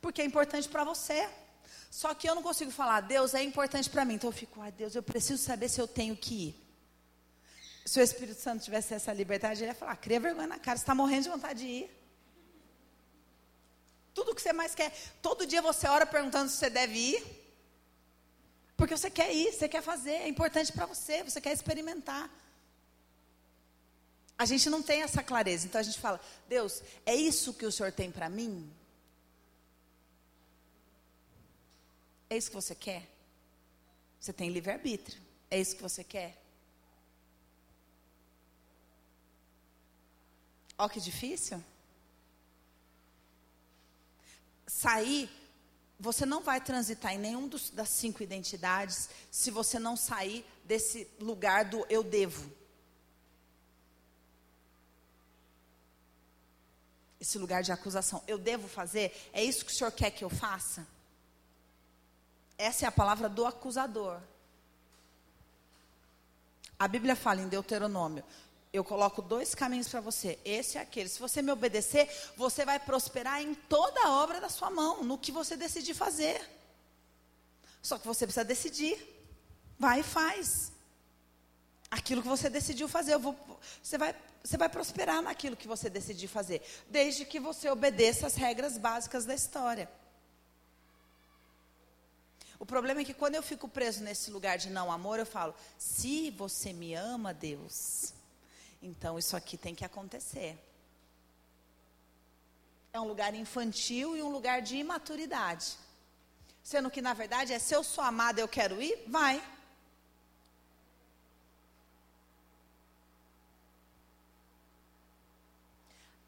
[0.00, 1.28] Porque é importante para você.
[1.90, 4.14] Só que eu não consigo falar, Deus é importante para mim.
[4.14, 6.70] Então eu fico, ai Deus, eu preciso saber se eu tenho que ir.
[7.84, 10.82] Se o Espírito Santo tivesse essa liberdade, ele ia falar, cria vergonha na cara, você
[10.82, 11.99] está morrendo de vontade de ir.
[14.14, 14.92] Tudo que você mais quer.
[15.22, 17.40] Todo dia você ora perguntando se você deve ir.
[18.76, 22.30] Porque você quer ir, você quer fazer, é importante para você, você quer experimentar.
[24.38, 26.18] A gente não tem essa clareza, então a gente fala:
[26.48, 28.72] Deus, é isso que o Senhor tem para mim?
[32.30, 33.06] É isso que você quer?
[34.18, 35.20] Você tem livre-arbítrio.
[35.50, 36.40] É isso que você quer?
[40.78, 41.62] Ó, que difícil
[44.70, 45.28] sair,
[45.98, 51.08] você não vai transitar em nenhum dos, das cinco identidades se você não sair desse
[51.18, 52.50] lugar do eu devo.
[57.20, 58.22] Esse lugar de acusação.
[58.26, 59.12] Eu devo fazer?
[59.32, 60.86] É isso que o senhor quer que eu faça?
[62.56, 64.20] Essa é a palavra do acusador.
[66.78, 68.24] A Bíblia fala em Deuteronômio:
[68.72, 71.08] eu coloco dois caminhos para você, esse e aquele.
[71.08, 75.18] Se você me obedecer, você vai prosperar em toda a obra da sua mão, no
[75.18, 76.40] que você decidir fazer.
[77.82, 78.96] Só que você precisa decidir.
[79.78, 80.70] Vai e faz.
[81.90, 83.36] Aquilo que você decidiu fazer, vou,
[83.82, 84.14] você, vai,
[84.44, 89.24] você vai prosperar naquilo que você decidir fazer, desde que você obedeça as regras básicas
[89.24, 89.90] da história.
[92.60, 95.52] O problema é que quando eu fico preso nesse lugar de não amor, eu falo:
[95.76, 98.12] se você me ama, Deus,
[98.82, 100.58] então isso aqui tem que acontecer.
[102.92, 105.76] É um lugar infantil e um lugar de imaturidade.
[106.62, 109.42] Sendo que, na verdade, é se eu sou amada, eu quero ir, vai.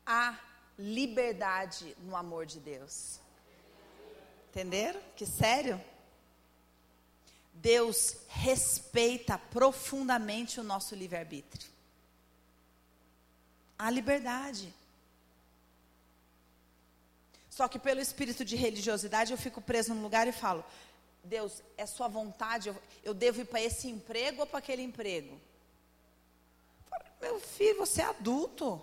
[0.07, 0.39] Há
[0.79, 3.21] liberdade no amor de Deus.
[4.51, 5.01] Entenderam?
[5.17, 5.83] Que sério?
[7.55, 11.72] Deus respeita profundamente o nosso livre-arbítrio.
[13.79, 14.73] A liberdade.
[17.51, 20.65] Só que pelo espírito de religiosidade eu fico preso num lugar e falo:
[21.23, 25.41] Deus, é sua vontade, eu, eu devo ir para esse emprego ou para aquele emprego?
[27.21, 28.83] Meu filho, você é adulto.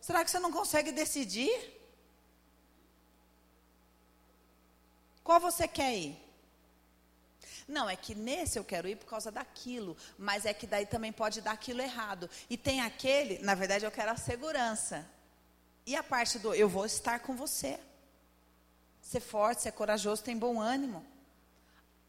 [0.00, 1.72] Será que você não consegue decidir?
[5.22, 6.23] Qual você quer ir?
[7.66, 11.12] Não, é que nesse eu quero ir por causa daquilo, mas é que daí também
[11.12, 12.28] pode dar aquilo errado.
[12.50, 15.06] E tem aquele, na verdade eu quero a segurança.
[15.86, 17.78] E a parte do eu vou estar com você.
[19.00, 21.04] Ser forte, ser corajoso, tem bom ânimo.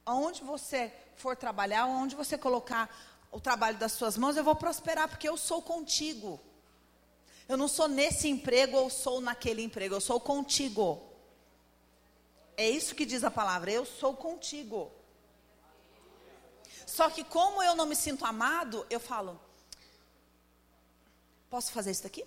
[0.06, 2.90] Aonde você for trabalhar, aonde você colocar
[3.32, 6.40] o trabalho das suas mãos, eu vou prosperar, porque eu sou contigo.
[7.48, 11.02] Eu não sou nesse emprego ou sou naquele emprego, eu sou contigo.
[12.58, 14.92] É isso que diz a palavra, eu sou contigo.
[16.86, 19.40] Só que como eu não me sinto amado, eu falo:
[21.50, 22.26] Posso fazer isso daqui?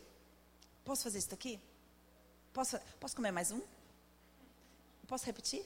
[0.84, 1.61] Posso fazer isso daqui?
[2.52, 3.61] Posso, posso comer mais um?
[5.06, 5.64] Posso repetir?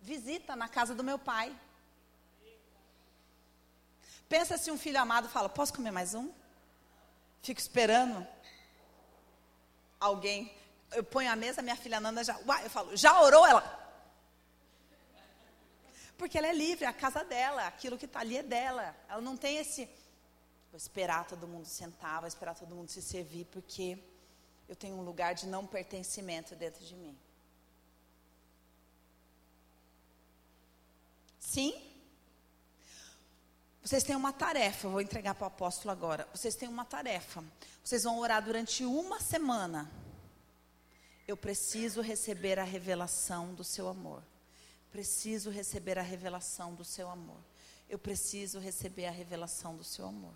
[0.00, 1.54] Visita na casa do meu pai.
[4.28, 6.32] Pensa se um filho amado fala: Posso comer mais um?
[7.42, 8.26] Fico esperando
[10.00, 10.52] alguém.
[10.92, 12.38] Eu ponho a mesa, minha filha Nanda já.
[12.46, 13.46] Uai, eu falo: Já orou?
[13.46, 13.83] Ela.
[16.16, 18.96] Porque ela é livre, é a casa dela, aquilo que está ali é dela.
[19.08, 19.86] Ela não tem esse.
[20.70, 23.98] Vou esperar todo mundo sentar, vou esperar todo mundo se servir, porque
[24.68, 27.16] eu tenho um lugar de não pertencimento dentro de mim.
[31.38, 31.80] Sim?
[33.82, 36.26] Vocês têm uma tarefa, eu vou entregar para o apóstolo agora.
[36.32, 37.44] Vocês têm uma tarefa.
[37.82, 39.90] Vocês vão orar durante uma semana.
[41.28, 44.22] Eu preciso receber a revelação do seu amor
[44.94, 47.40] preciso receber a revelação do seu amor.
[47.90, 50.32] Eu preciso receber a revelação do seu amor.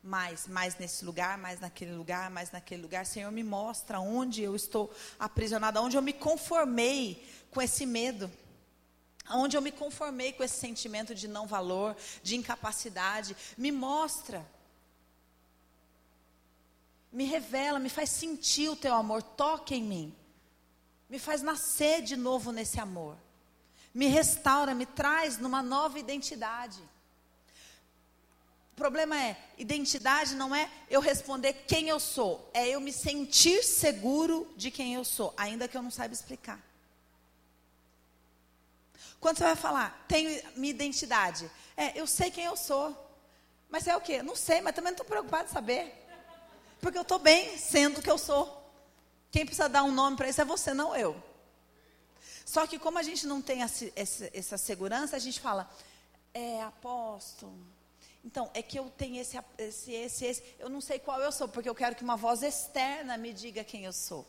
[0.00, 3.04] Mais, mais nesse lugar, mais naquele lugar, mais naquele lugar.
[3.04, 8.30] Senhor, me mostra onde eu estou aprisionada, onde eu me conformei com esse medo.
[9.28, 13.36] Onde eu me conformei com esse sentimento de não valor, de incapacidade.
[13.58, 14.46] Me mostra.
[17.10, 19.20] Me revela, me faz sentir o teu amor.
[19.20, 20.16] Toque em mim.
[21.10, 23.18] Me faz nascer de novo nesse amor
[23.94, 26.80] me restaura, me traz numa nova identidade.
[28.72, 33.62] O problema é, identidade não é eu responder quem eu sou, é eu me sentir
[33.62, 36.58] seguro de quem eu sou, ainda que eu não saiba explicar.
[39.20, 42.96] Quando você vai falar, tenho minha identidade, é, eu sei quem eu sou.
[43.68, 44.22] Mas é o quê?
[44.22, 45.94] Não sei, mas também não estou preocupado em saber.
[46.80, 48.60] Porque eu estou bem sendo o que eu sou.
[49.30, 51.16] Quem precisa dar um nome para isso é você, não eu.
[52.44, 55.70] Só que como a gente não tem essa, segurança, a gente fala,
[56.34, 57.54] é apóstolo.
[58.24, 60.42] Então, é que eu tenho esse, esse, esse, esse.
[60.58, 63.64] Eu não sei qual eu sou, porque eu quero que uma voz externa me diga
[63.64, 64.26] quem eu sou.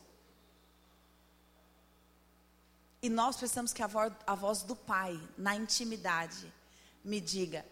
[3.00, 6.52] E nós precisamos que a voz, a voz do Pai, na intimidade,
[7.04, 7.64] me diga: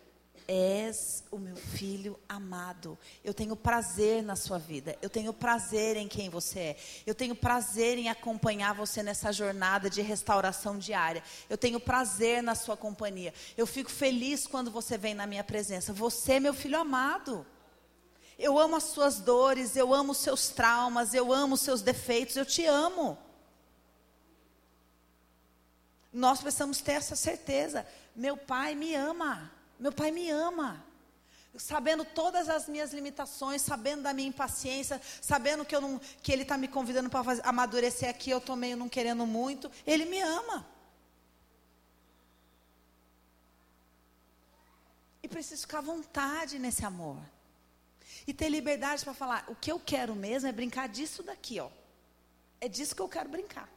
[0.49, 2.99] És o meu filho amado.
[3.25, 4.97] Eu tenho prazer na sua vida.
[5.01, 6.77] Eu tenho prazer em quem você é.
[7.07, 11.23] Eu tenho prazer em acompanhar você nessa jornada de restauração diária.
[11.49, 13.33] Eu tenho prazer na sua companhia.
[13.57, 15.93] Eu fico feliz quando você vem na minha presença.
[15.93, 17.47] Você é meu filho amado.
[18.39, 22.37] Eu amo as suas dores, eu amo os seus traumas, eu amo os seus defeitos,
[22.37, 23.17] eu te amo.
[26.13, 27.87] Nós precisamos ter essa certeza.
[28.15, 29.51] Meu pai me ama.
[29.83, 30.81] Meu pai me ama.
[31.59, 36.43] Sabendo todas as minhas limitações, sabendo da minha impaciência, sabendo que, eu não, que Ele
[36.43, 39.69] está me convidando para amadurecer aqui, eu estou meio não querendo muito.
[39.85, 40.65] Ele me ama.
[45.21, 47.19] E preciso ficar à vontade nesse amor.
[48.25, 51.69] E ter liberdade para falar, o que eu quero mesmo é brincar disso daqui, ó.
[52.61, 53.69] É disso que eu quero brincar.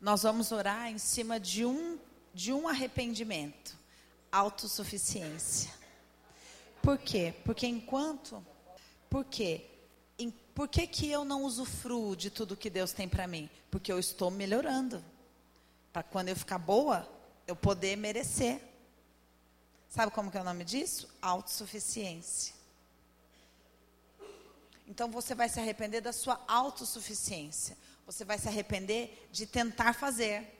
[0.00, 1.98] Nós vamos orar em cima de um,
[2.34, 3.76] de um arrependimento,
[4.30, 5.72] autossuficiência.
[6.82, 7.34] Por quê?
[7.44, 8.44] Porque enquanto.
[9.08, 9.66] Por quê?
[10.18, 13.50] Em, por que, que eu não usufruo de tudo que Deus tem para mim?
[13.70, 15.02] Porque eu estou melhorando.
[15.92, 17.08] Para quando eu ficar boa,
[17.46, 18.60] eu poder merecer.
[19.88, 21.08] Sabe como que é o nome disso?
[21.22, 22.54] Autossuficiência.
[24.86, 27.76] Então você vai se arrepender da sua autossuficiência.
[28.06, 30.52] Você vai se arrepender de tentar fazer.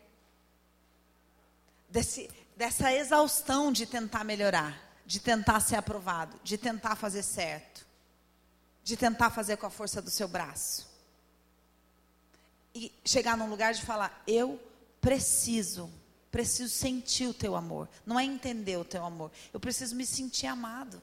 [1.89, 4.77] Desse, dessa exaustão de tentar melhorar,
[5.07, 7.87] de tentar ser aprovado, de tentar fazer certo,
[8.83, 10.89] de tentar fazer com a força do seu braço.
[12.75, 14.61] E chegar num lugar de falar: eu
[15.01, 15.89] preciso,
[16.33, 17.89] preciso sentir o teu amor.
[18.05, 21.01] Não é entender o teu amor, eu preciso me sentir amado.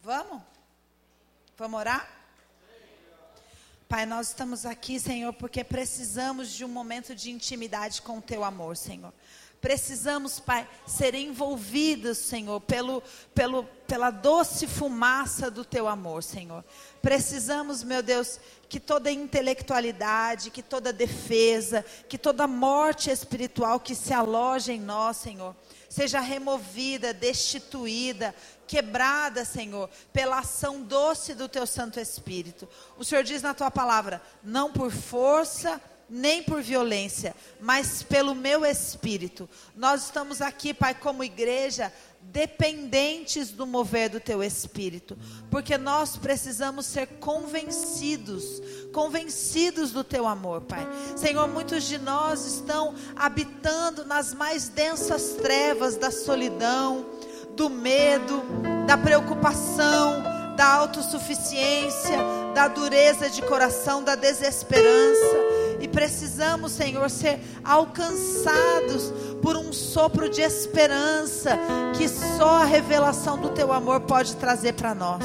[0.00, 0.40] Vamos?
[1.58, 2.15] Vamos orar?
[3.88, 8.42] Pai, nós estamos aqui, Senhor, porque precisamos de um momento de intimidade com o Teu
[8.42, 9.14] amor, Senhor.
[9.60, 13.00] Precisamos, Pai, ser envolvidos, Senhor, pelo,
[13.32, 16.64] pelo, pela doce fumaça do Teu amor, Senhor.
[17.00, 24.12] Precisamos, meu Deus, que toda intelectualidade, que toda defesa, que toda morte espiritual que se
[24.12, 25.54] aloja em nós, Senhor,
[25.96, 28.34] seja removida, destituída,
[28.66, 32.68] quebrada, Senhor, pela ação doce do teu Santo Espírito.
[32.98, 38.64] O Senhor diz na tua palavra: não por força, nem por violência, mas pelo meu
[38.64, 39.48] espírito.
[39.74, 41.92] Nós estamos aqui, Pai, como igreja,
[42.32, 45.16] dependentes do mover do teu espírito,
[45.50, 48.60] porque nós precisamos ser convencidos,
[48.92, 50.86] convencidos do teu amor, Pai.
[51.16, 57.06] Senhor, muitos de nós estão habitando nas mais densas trevas da solidão,
[57.54, 58.42] do medo,
[58.86, 60.22] da preocupação,
[60.56, 62.18] da autossuficiência,
[62.54, 65.65] da dureza de coração, da desesperança.
[65.86, 71.56] E precisamos, Senhor, ser alcançados por um sopro de esperança
[71.96, 75.22] que só a revelação do Teu amor pode trazer para nós.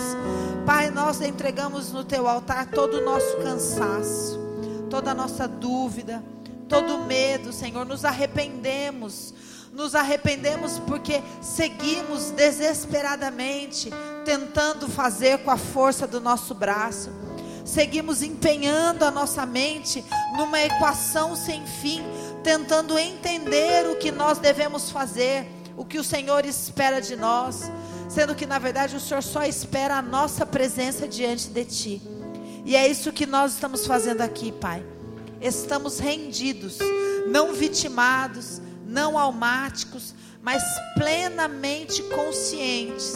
[0.63, 4.39] Pai, nós entregamos no Teu altar todo o nosso cansaço,
[4.87, 6.23] toda a nossa dúvida,
[6.69, 7.83] todo o medo, Senhor.
[7.83, 9.33] Nos arrependemos
[9.73, 13.89] nos arrependemos porque seguimos desesperadamente
[14.25, 17.09] tentando fazer com a força do nosso braço.
[17.71, 20.03] Seguimos empenhando a nossa mente
[20.35, 22.03] numa equação sem fim,
[22.43, 25.47] tentando entender o que nós devemos fazer,
[25.77, 27.71] o que o Senhor espera de nós,
[28.09, 32.01] sendo que na verdade o Senhor só espera a nossa presença diante de Ti.
[32.65, 34.83] E é isso que nós estamos fazendo aqui, Pai.
[35.39, 36.77] Estamos rendidos,
[37.29, 40.61] não vitimados, não almáticos, mas
[40.93, 43.15] plenamente conscientes,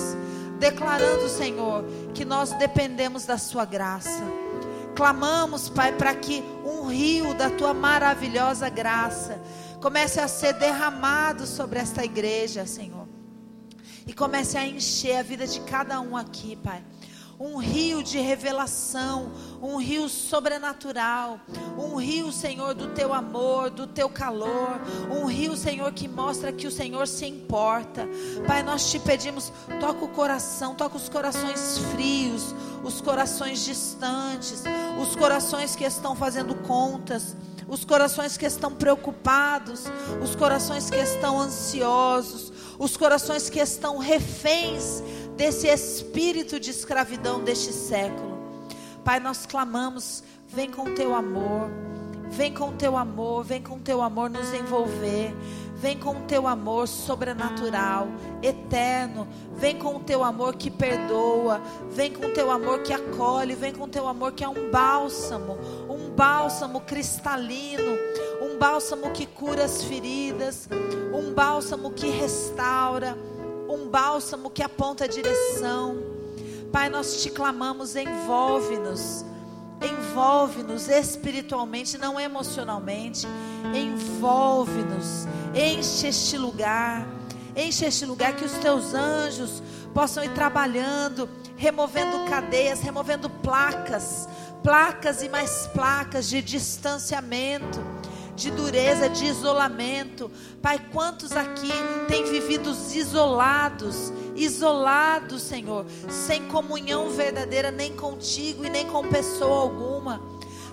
[0.57, 1.83] declarando, Senhor,
[2.13, 4.44] que nós dependemos da Sua graça.
[4.95, 9.41] Clamamos, Pai, para que um rio da Tua maravilhosa graça
[9.81, 13.07] comece a ser derramado sobre esta igreja, Senhor,
[14.07, 16.83] e comece a encher a vida de cada um aqui, Pai
[17.39, 19.31] um rio de revelação,
[19.61, 21.39] um rio sobrenatural,
[21.77, 24.79] um rio, Senhor, do teu amor, do teu calor,
[25.11, 28.07] um rio, Senhor, que mostra que o Senhor se importa.
[28.47, 32.55] Pai, nós te pedimos, toca o coração, toca os corações frios,
[32.85, 34.63] os corações distantes,
[35.01, 37.35] os corações que estão fazendo contas
[37.67, 39.85] os corações que estão preocupados,
[40.21, 45.01] os corações que estão ansiosos, os corações que estão reféns
[45.35, 48.37] desse espírito de escravidão deste século.
[49.03, 51.69] Pai, nós clamamos, vem com teu amor,
[52.29, 55.33] vem com teu amor, vem com teu amor nos envolver.
[55.75, 58.07] Vem com o teu amor sobrenatural,
[58.41, 59.27] eterno.
[59.55, 61.61] Vem com o teu amor que perdoa.
[61.91, 63.53] Vem com o teu amor que acolhe.
[63.53, 65.57] Vem com o teu amor que é um bálsamo.
[65.89, 67.97] Um bálsamo cristalino.
[68.41, 70.67] Um bálsamo que cura as feridas.
[71.13, 73.17] Um bálsamo que restaura
[73.75, 75.97] um bálsamo que aponta a direção.
[76.71, 79.25] Pai, nós te clamamos, envolve-nos,
[80.15, 83.27] envolve-nos espiritualmente, não emocionalmente,
[83.75, 87.05] envolve-nos, enche este lugar,
[87.53, 89.61] enche este lugar que os teus anjos
[89.93, 94.29] possam ir trabalhando, removendo cadeias, removendo placas,
[94.63, 97.83] placas e mais placas de distanciamento
[98.35, 100.29] de dureza, de isolamento.
[100.61, 101.71] Pai, quantos aqui
[102.07, 110.21] têm vivido isolados, isolados, Senhor, sem comunhão verdadeira nem contigo e nem com pessoa alguma.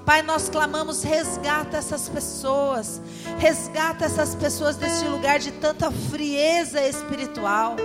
[0.05, 3.01] Pai, nós clamamos, resgata essas pessoas,
[3.39, 7.77] resgata essas pessoas desse lugar de tanta frieza espiritual.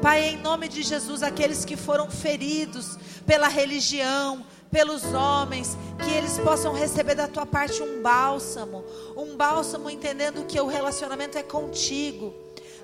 [0.00, 2.96] Pai, em nome de Jesus, aqueles que foram feridos
[3.26, 8.84] pela religião, pelos homens, que eles possam receber da tua parte um bálsamo,
[9.16, 12.32] um bálsamo entendendo que o relacionamento é contigo.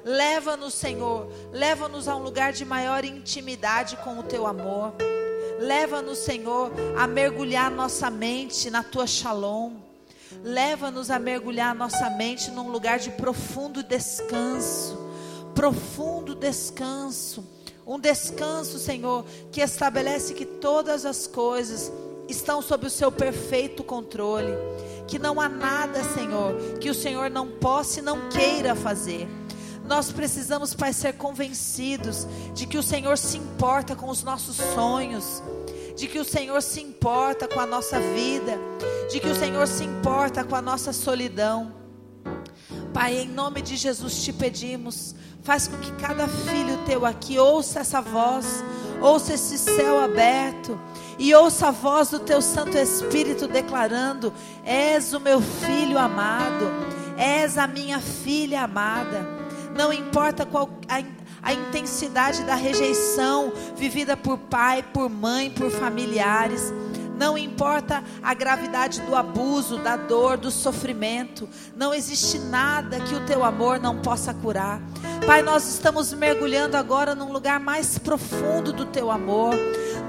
[0.09, 4.95] Leva-nos, Senhor, leva-nos a um lugar de maior intimidade com o teu amor.
[5.61, 9.73] Leva-nos, Senhor, a mergulhar nossa mente na tua shalom.
[10.43, 14.99] Leva-nos a mergulhar nossa mente num lugar de profundo descanso.
[15.55, 17.45] Profundo descanso
[17.89, 21.91] um descanso, Senhor, que estabelece que todas as coisas
[22.29, 24.53] estão sob o seu perfeito controle,
[25.07, 29.27] que não há nada, Senhor, que o Senhor não possa e não queira fazer.
[29.89, 35.43] Nós precisamos, Pai, ser convencidos de que o Senhor se importa com os nossos sonhos,
[35.97, 38.59] de que o Senhor se importa com a nossa vida,
[39.11, 41.73] de que o Senhor se importa com a nossa solidão.
[42.93, 47.81] Pai, em nome de Jesus te pedimos, faz com que cada filho teu aqui ouça
[47.81, 48.63] essa voz,
[49.01, 50.79] ouça esse céu aberto
[51.19, 54.35] e ouça a voz do teu Santo Espírito declarando:
[54.67, 56.67] És o meu filho amado,
[57.17, 59.38] és a minha filha amada
[59.79, 61.01] não importa qual a,
[61.41, 66.75] a intensidade da rejeição vivida por pai, por mãe, por familiares.
[67.17, 73.25] Não importa a gravidade do abuso, da dor, do sofrimento, não existe nada que o
[73.25, 74.81] teu amor não possa curar.
[75.25, 79.55] Pai, nós estamos mergulhando agora num lugar mais profundo do teu amor,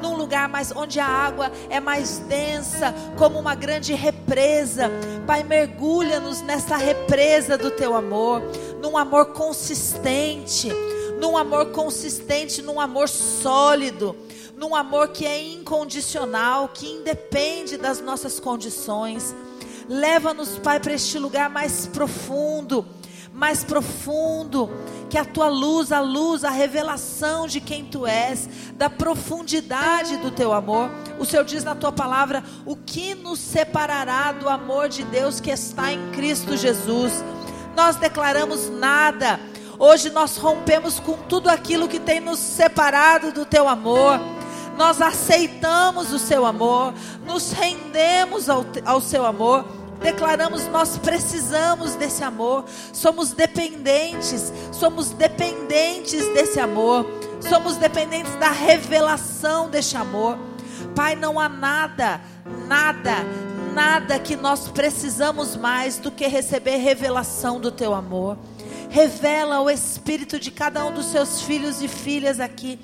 [0.01, 4.89] num lugar mais onde a água é mais densa, como uma grande represa.
[5.27, 8.41] Pai, mergulha-nos nessa represa do teu amor,
[8.81, 10.71] num amor consistente,
[11.19, 14.15] num amor consistente, num amor sólido
[14.59, 19.33] num amor que é incondicional, que independe das nossas condições.
[19.87, 22.85] Leva-nos, Pai, para este lugar mais profundo,
[23.39, 24.69] mais profundo,
[25.09, 30.29] que a tua luz, a luz, a revelação de quem tu és, da profundidade do
[30.29, 30.91] teu amor.
[31.17, 35.49] O Senhor diz na tua palavra: o que nos separará do amor de Deus que
[35.49, 37.23] está em Cristo Jesus?
[37.77, 39.39] Nós declaramos nada.
[39.79, 44.19] Hoje nós rompemos com tudo aquilo que tem nos separado do teu amor
[44.79, 46.93] nós aceitamos o seu amor,
[47.25, 49.65] nos rendemos ao, ao seu amor,
[49.99, 57.05] declaramos nós precisamos desse amor, somos dependentes, somos dependentes desse amor,
[57.41, 60.37] somos dependentes da revelação deste amor.
[60.95, 62.21] Pai, não há nada,
[62.67, 63.17] nada,
[63.73, 68.37] nada que nós precisamos mais do que receber revelação do teu amor.
[68.89, 72.79] Revela o espírito de cada um dos seus filhos e filhas aqui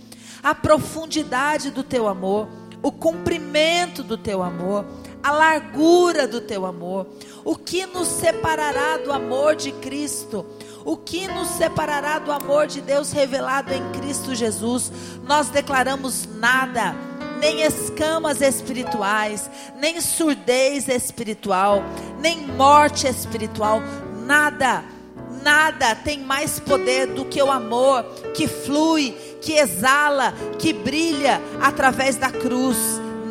[0.45, 2.47] a profundidade do teu amor,
[2.83, 4.85] o comprimento do teu amor,
[5.25, 7.07] a largura do teu amor.
[7.43, 10.45] O que nos separará do amor de Cristo?
[10.85, 14.91] O que nos separará do amor de Deus revelado em Cristo Jesus?
[15.27, 16.95] Nós declaramos nada
[17.39, 19.49] nem escamas espirituais,
[19.79, 21.83] nem surdez espiritual,
[22.19, 23.81] nem morte espiritual,
[24.27, 24.83] nada,
[25.43, 28.03] nada tem mais poder do que o amor
[28.35, 32.77] que flui que exala, que brilha através da cruz.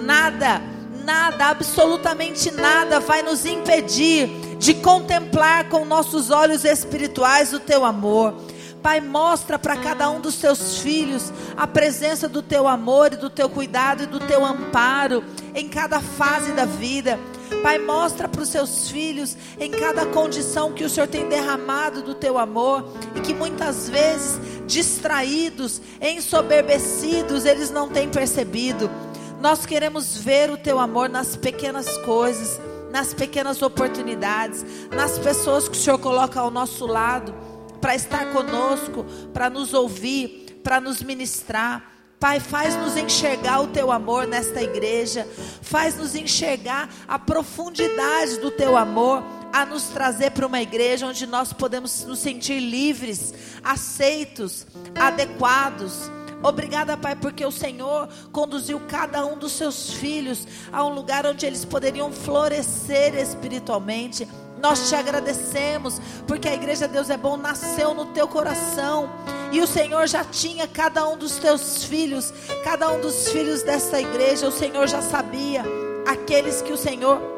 [0.03, 0.61] Nada,
[1.05, 4.28] nada, absolutamente nada vai nos impedir
[4.59, 8.34] de contemplar com nossos olhos espirituais o teu amor.
[8.82, 13.30] Pai, mostra para cada um dos teus filhos a presença do teu amor e do
[13.30, 15.24] teu cuidado e do teu amparo
[15.55, 17.18] em cada fase da vida.
[17.62, 22.14] Pai, mostra para os seus filhos em cada condição que o Senhor tem derramado do
[22.14, 28.90] teu amor e que muitas vezes, distraídos, ensoberbecidos, eles não têm percebido.
[29.45, 32.59] Nós queremos ver o teu amor nas pequenas coisas,
[32.90, 37.34] nas pequenas oportunidades, nas pessoas que o Senhor coloca ao nosso lado
[37.78, 41.92] para estar conosco, para nos ouvir, para nos ministrar.
[42.18, 45.28] Pai, faz-nos enxergar o teu amor nesta igreja,
[45.61, 49.22] faz-nos enxergar a profundidade do teu amor,
[49.53, 54.66] a nos trazer para uma igreja onde nós podemos nos sentir livres, aceitos,
[54.99, 56.11] adequados.
[56.45, 61.47] Obrigada, Pai, porque o Senhor conduziu cada um dos seus filhos a um lugar onde
[61.47, 64.28] eles poderiam florescer espiritualmente
[64.64, 69.11] nós te agradecemos, porque a igreja Deus é bom nasceu no teu coração.
[69.53, 72.32] E o Senhor já tinha cada um dos teus filhos,
[72.64, 75.62] cada um dos filhos dessa igreja, o Senhor já sabia
[76.07, 77.34] aqueles que o Senhor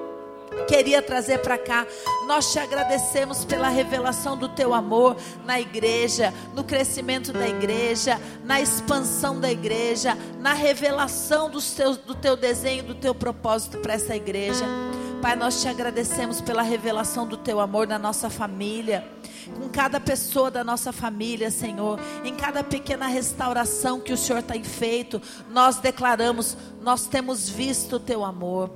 [0.65, 1.87] queria trazer para cá.
[2.27, 8.61] Nós te agradecemos pela revelação do teu amor na igreja, no crescimento da igreja, na
[8.61, 14.17] expansão da igreja, na revelação do teu, do teu desenho, do teu propósito para essa
[14.17, 14.65] igreja.
[15.21, 19.09] Pai, nós te agradecemos pela revelação do teu amor na nossa família,
[19.59, 24.63] com cada pessoa da nossa família, Senhor, em cada pequena restauração que o Senhor tem
[24.63, 28.71] feito, nós declaramos, nós temos visto o teu amor.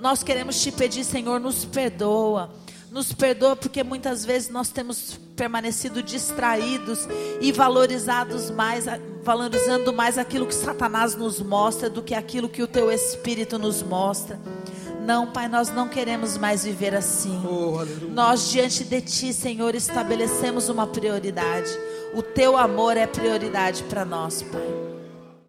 [0.00, 2.50] Nós queremos te pedir, Senhor, nos perdoa.
[2.90, 7.06] Nos perdoa porque muitas vezes nós temos permanecido distraídos
[7.40, 8.86] e valorizados mais,
[9.22, 13.82] valorizando mais aquilo que Satanás nos mostra do que aquilo que o teu espírito nos
[13.82, 14.40] mostra.
[15.06, 17.40] Não, Pai, nós não queremos mais viver assim.
[17.46, 21.70] Oh, nós, diante de Ti, Senhor, estabelecemos uma prioridade.
[22.14, 24.89] O Teu amor é prioridade para nós, Pai.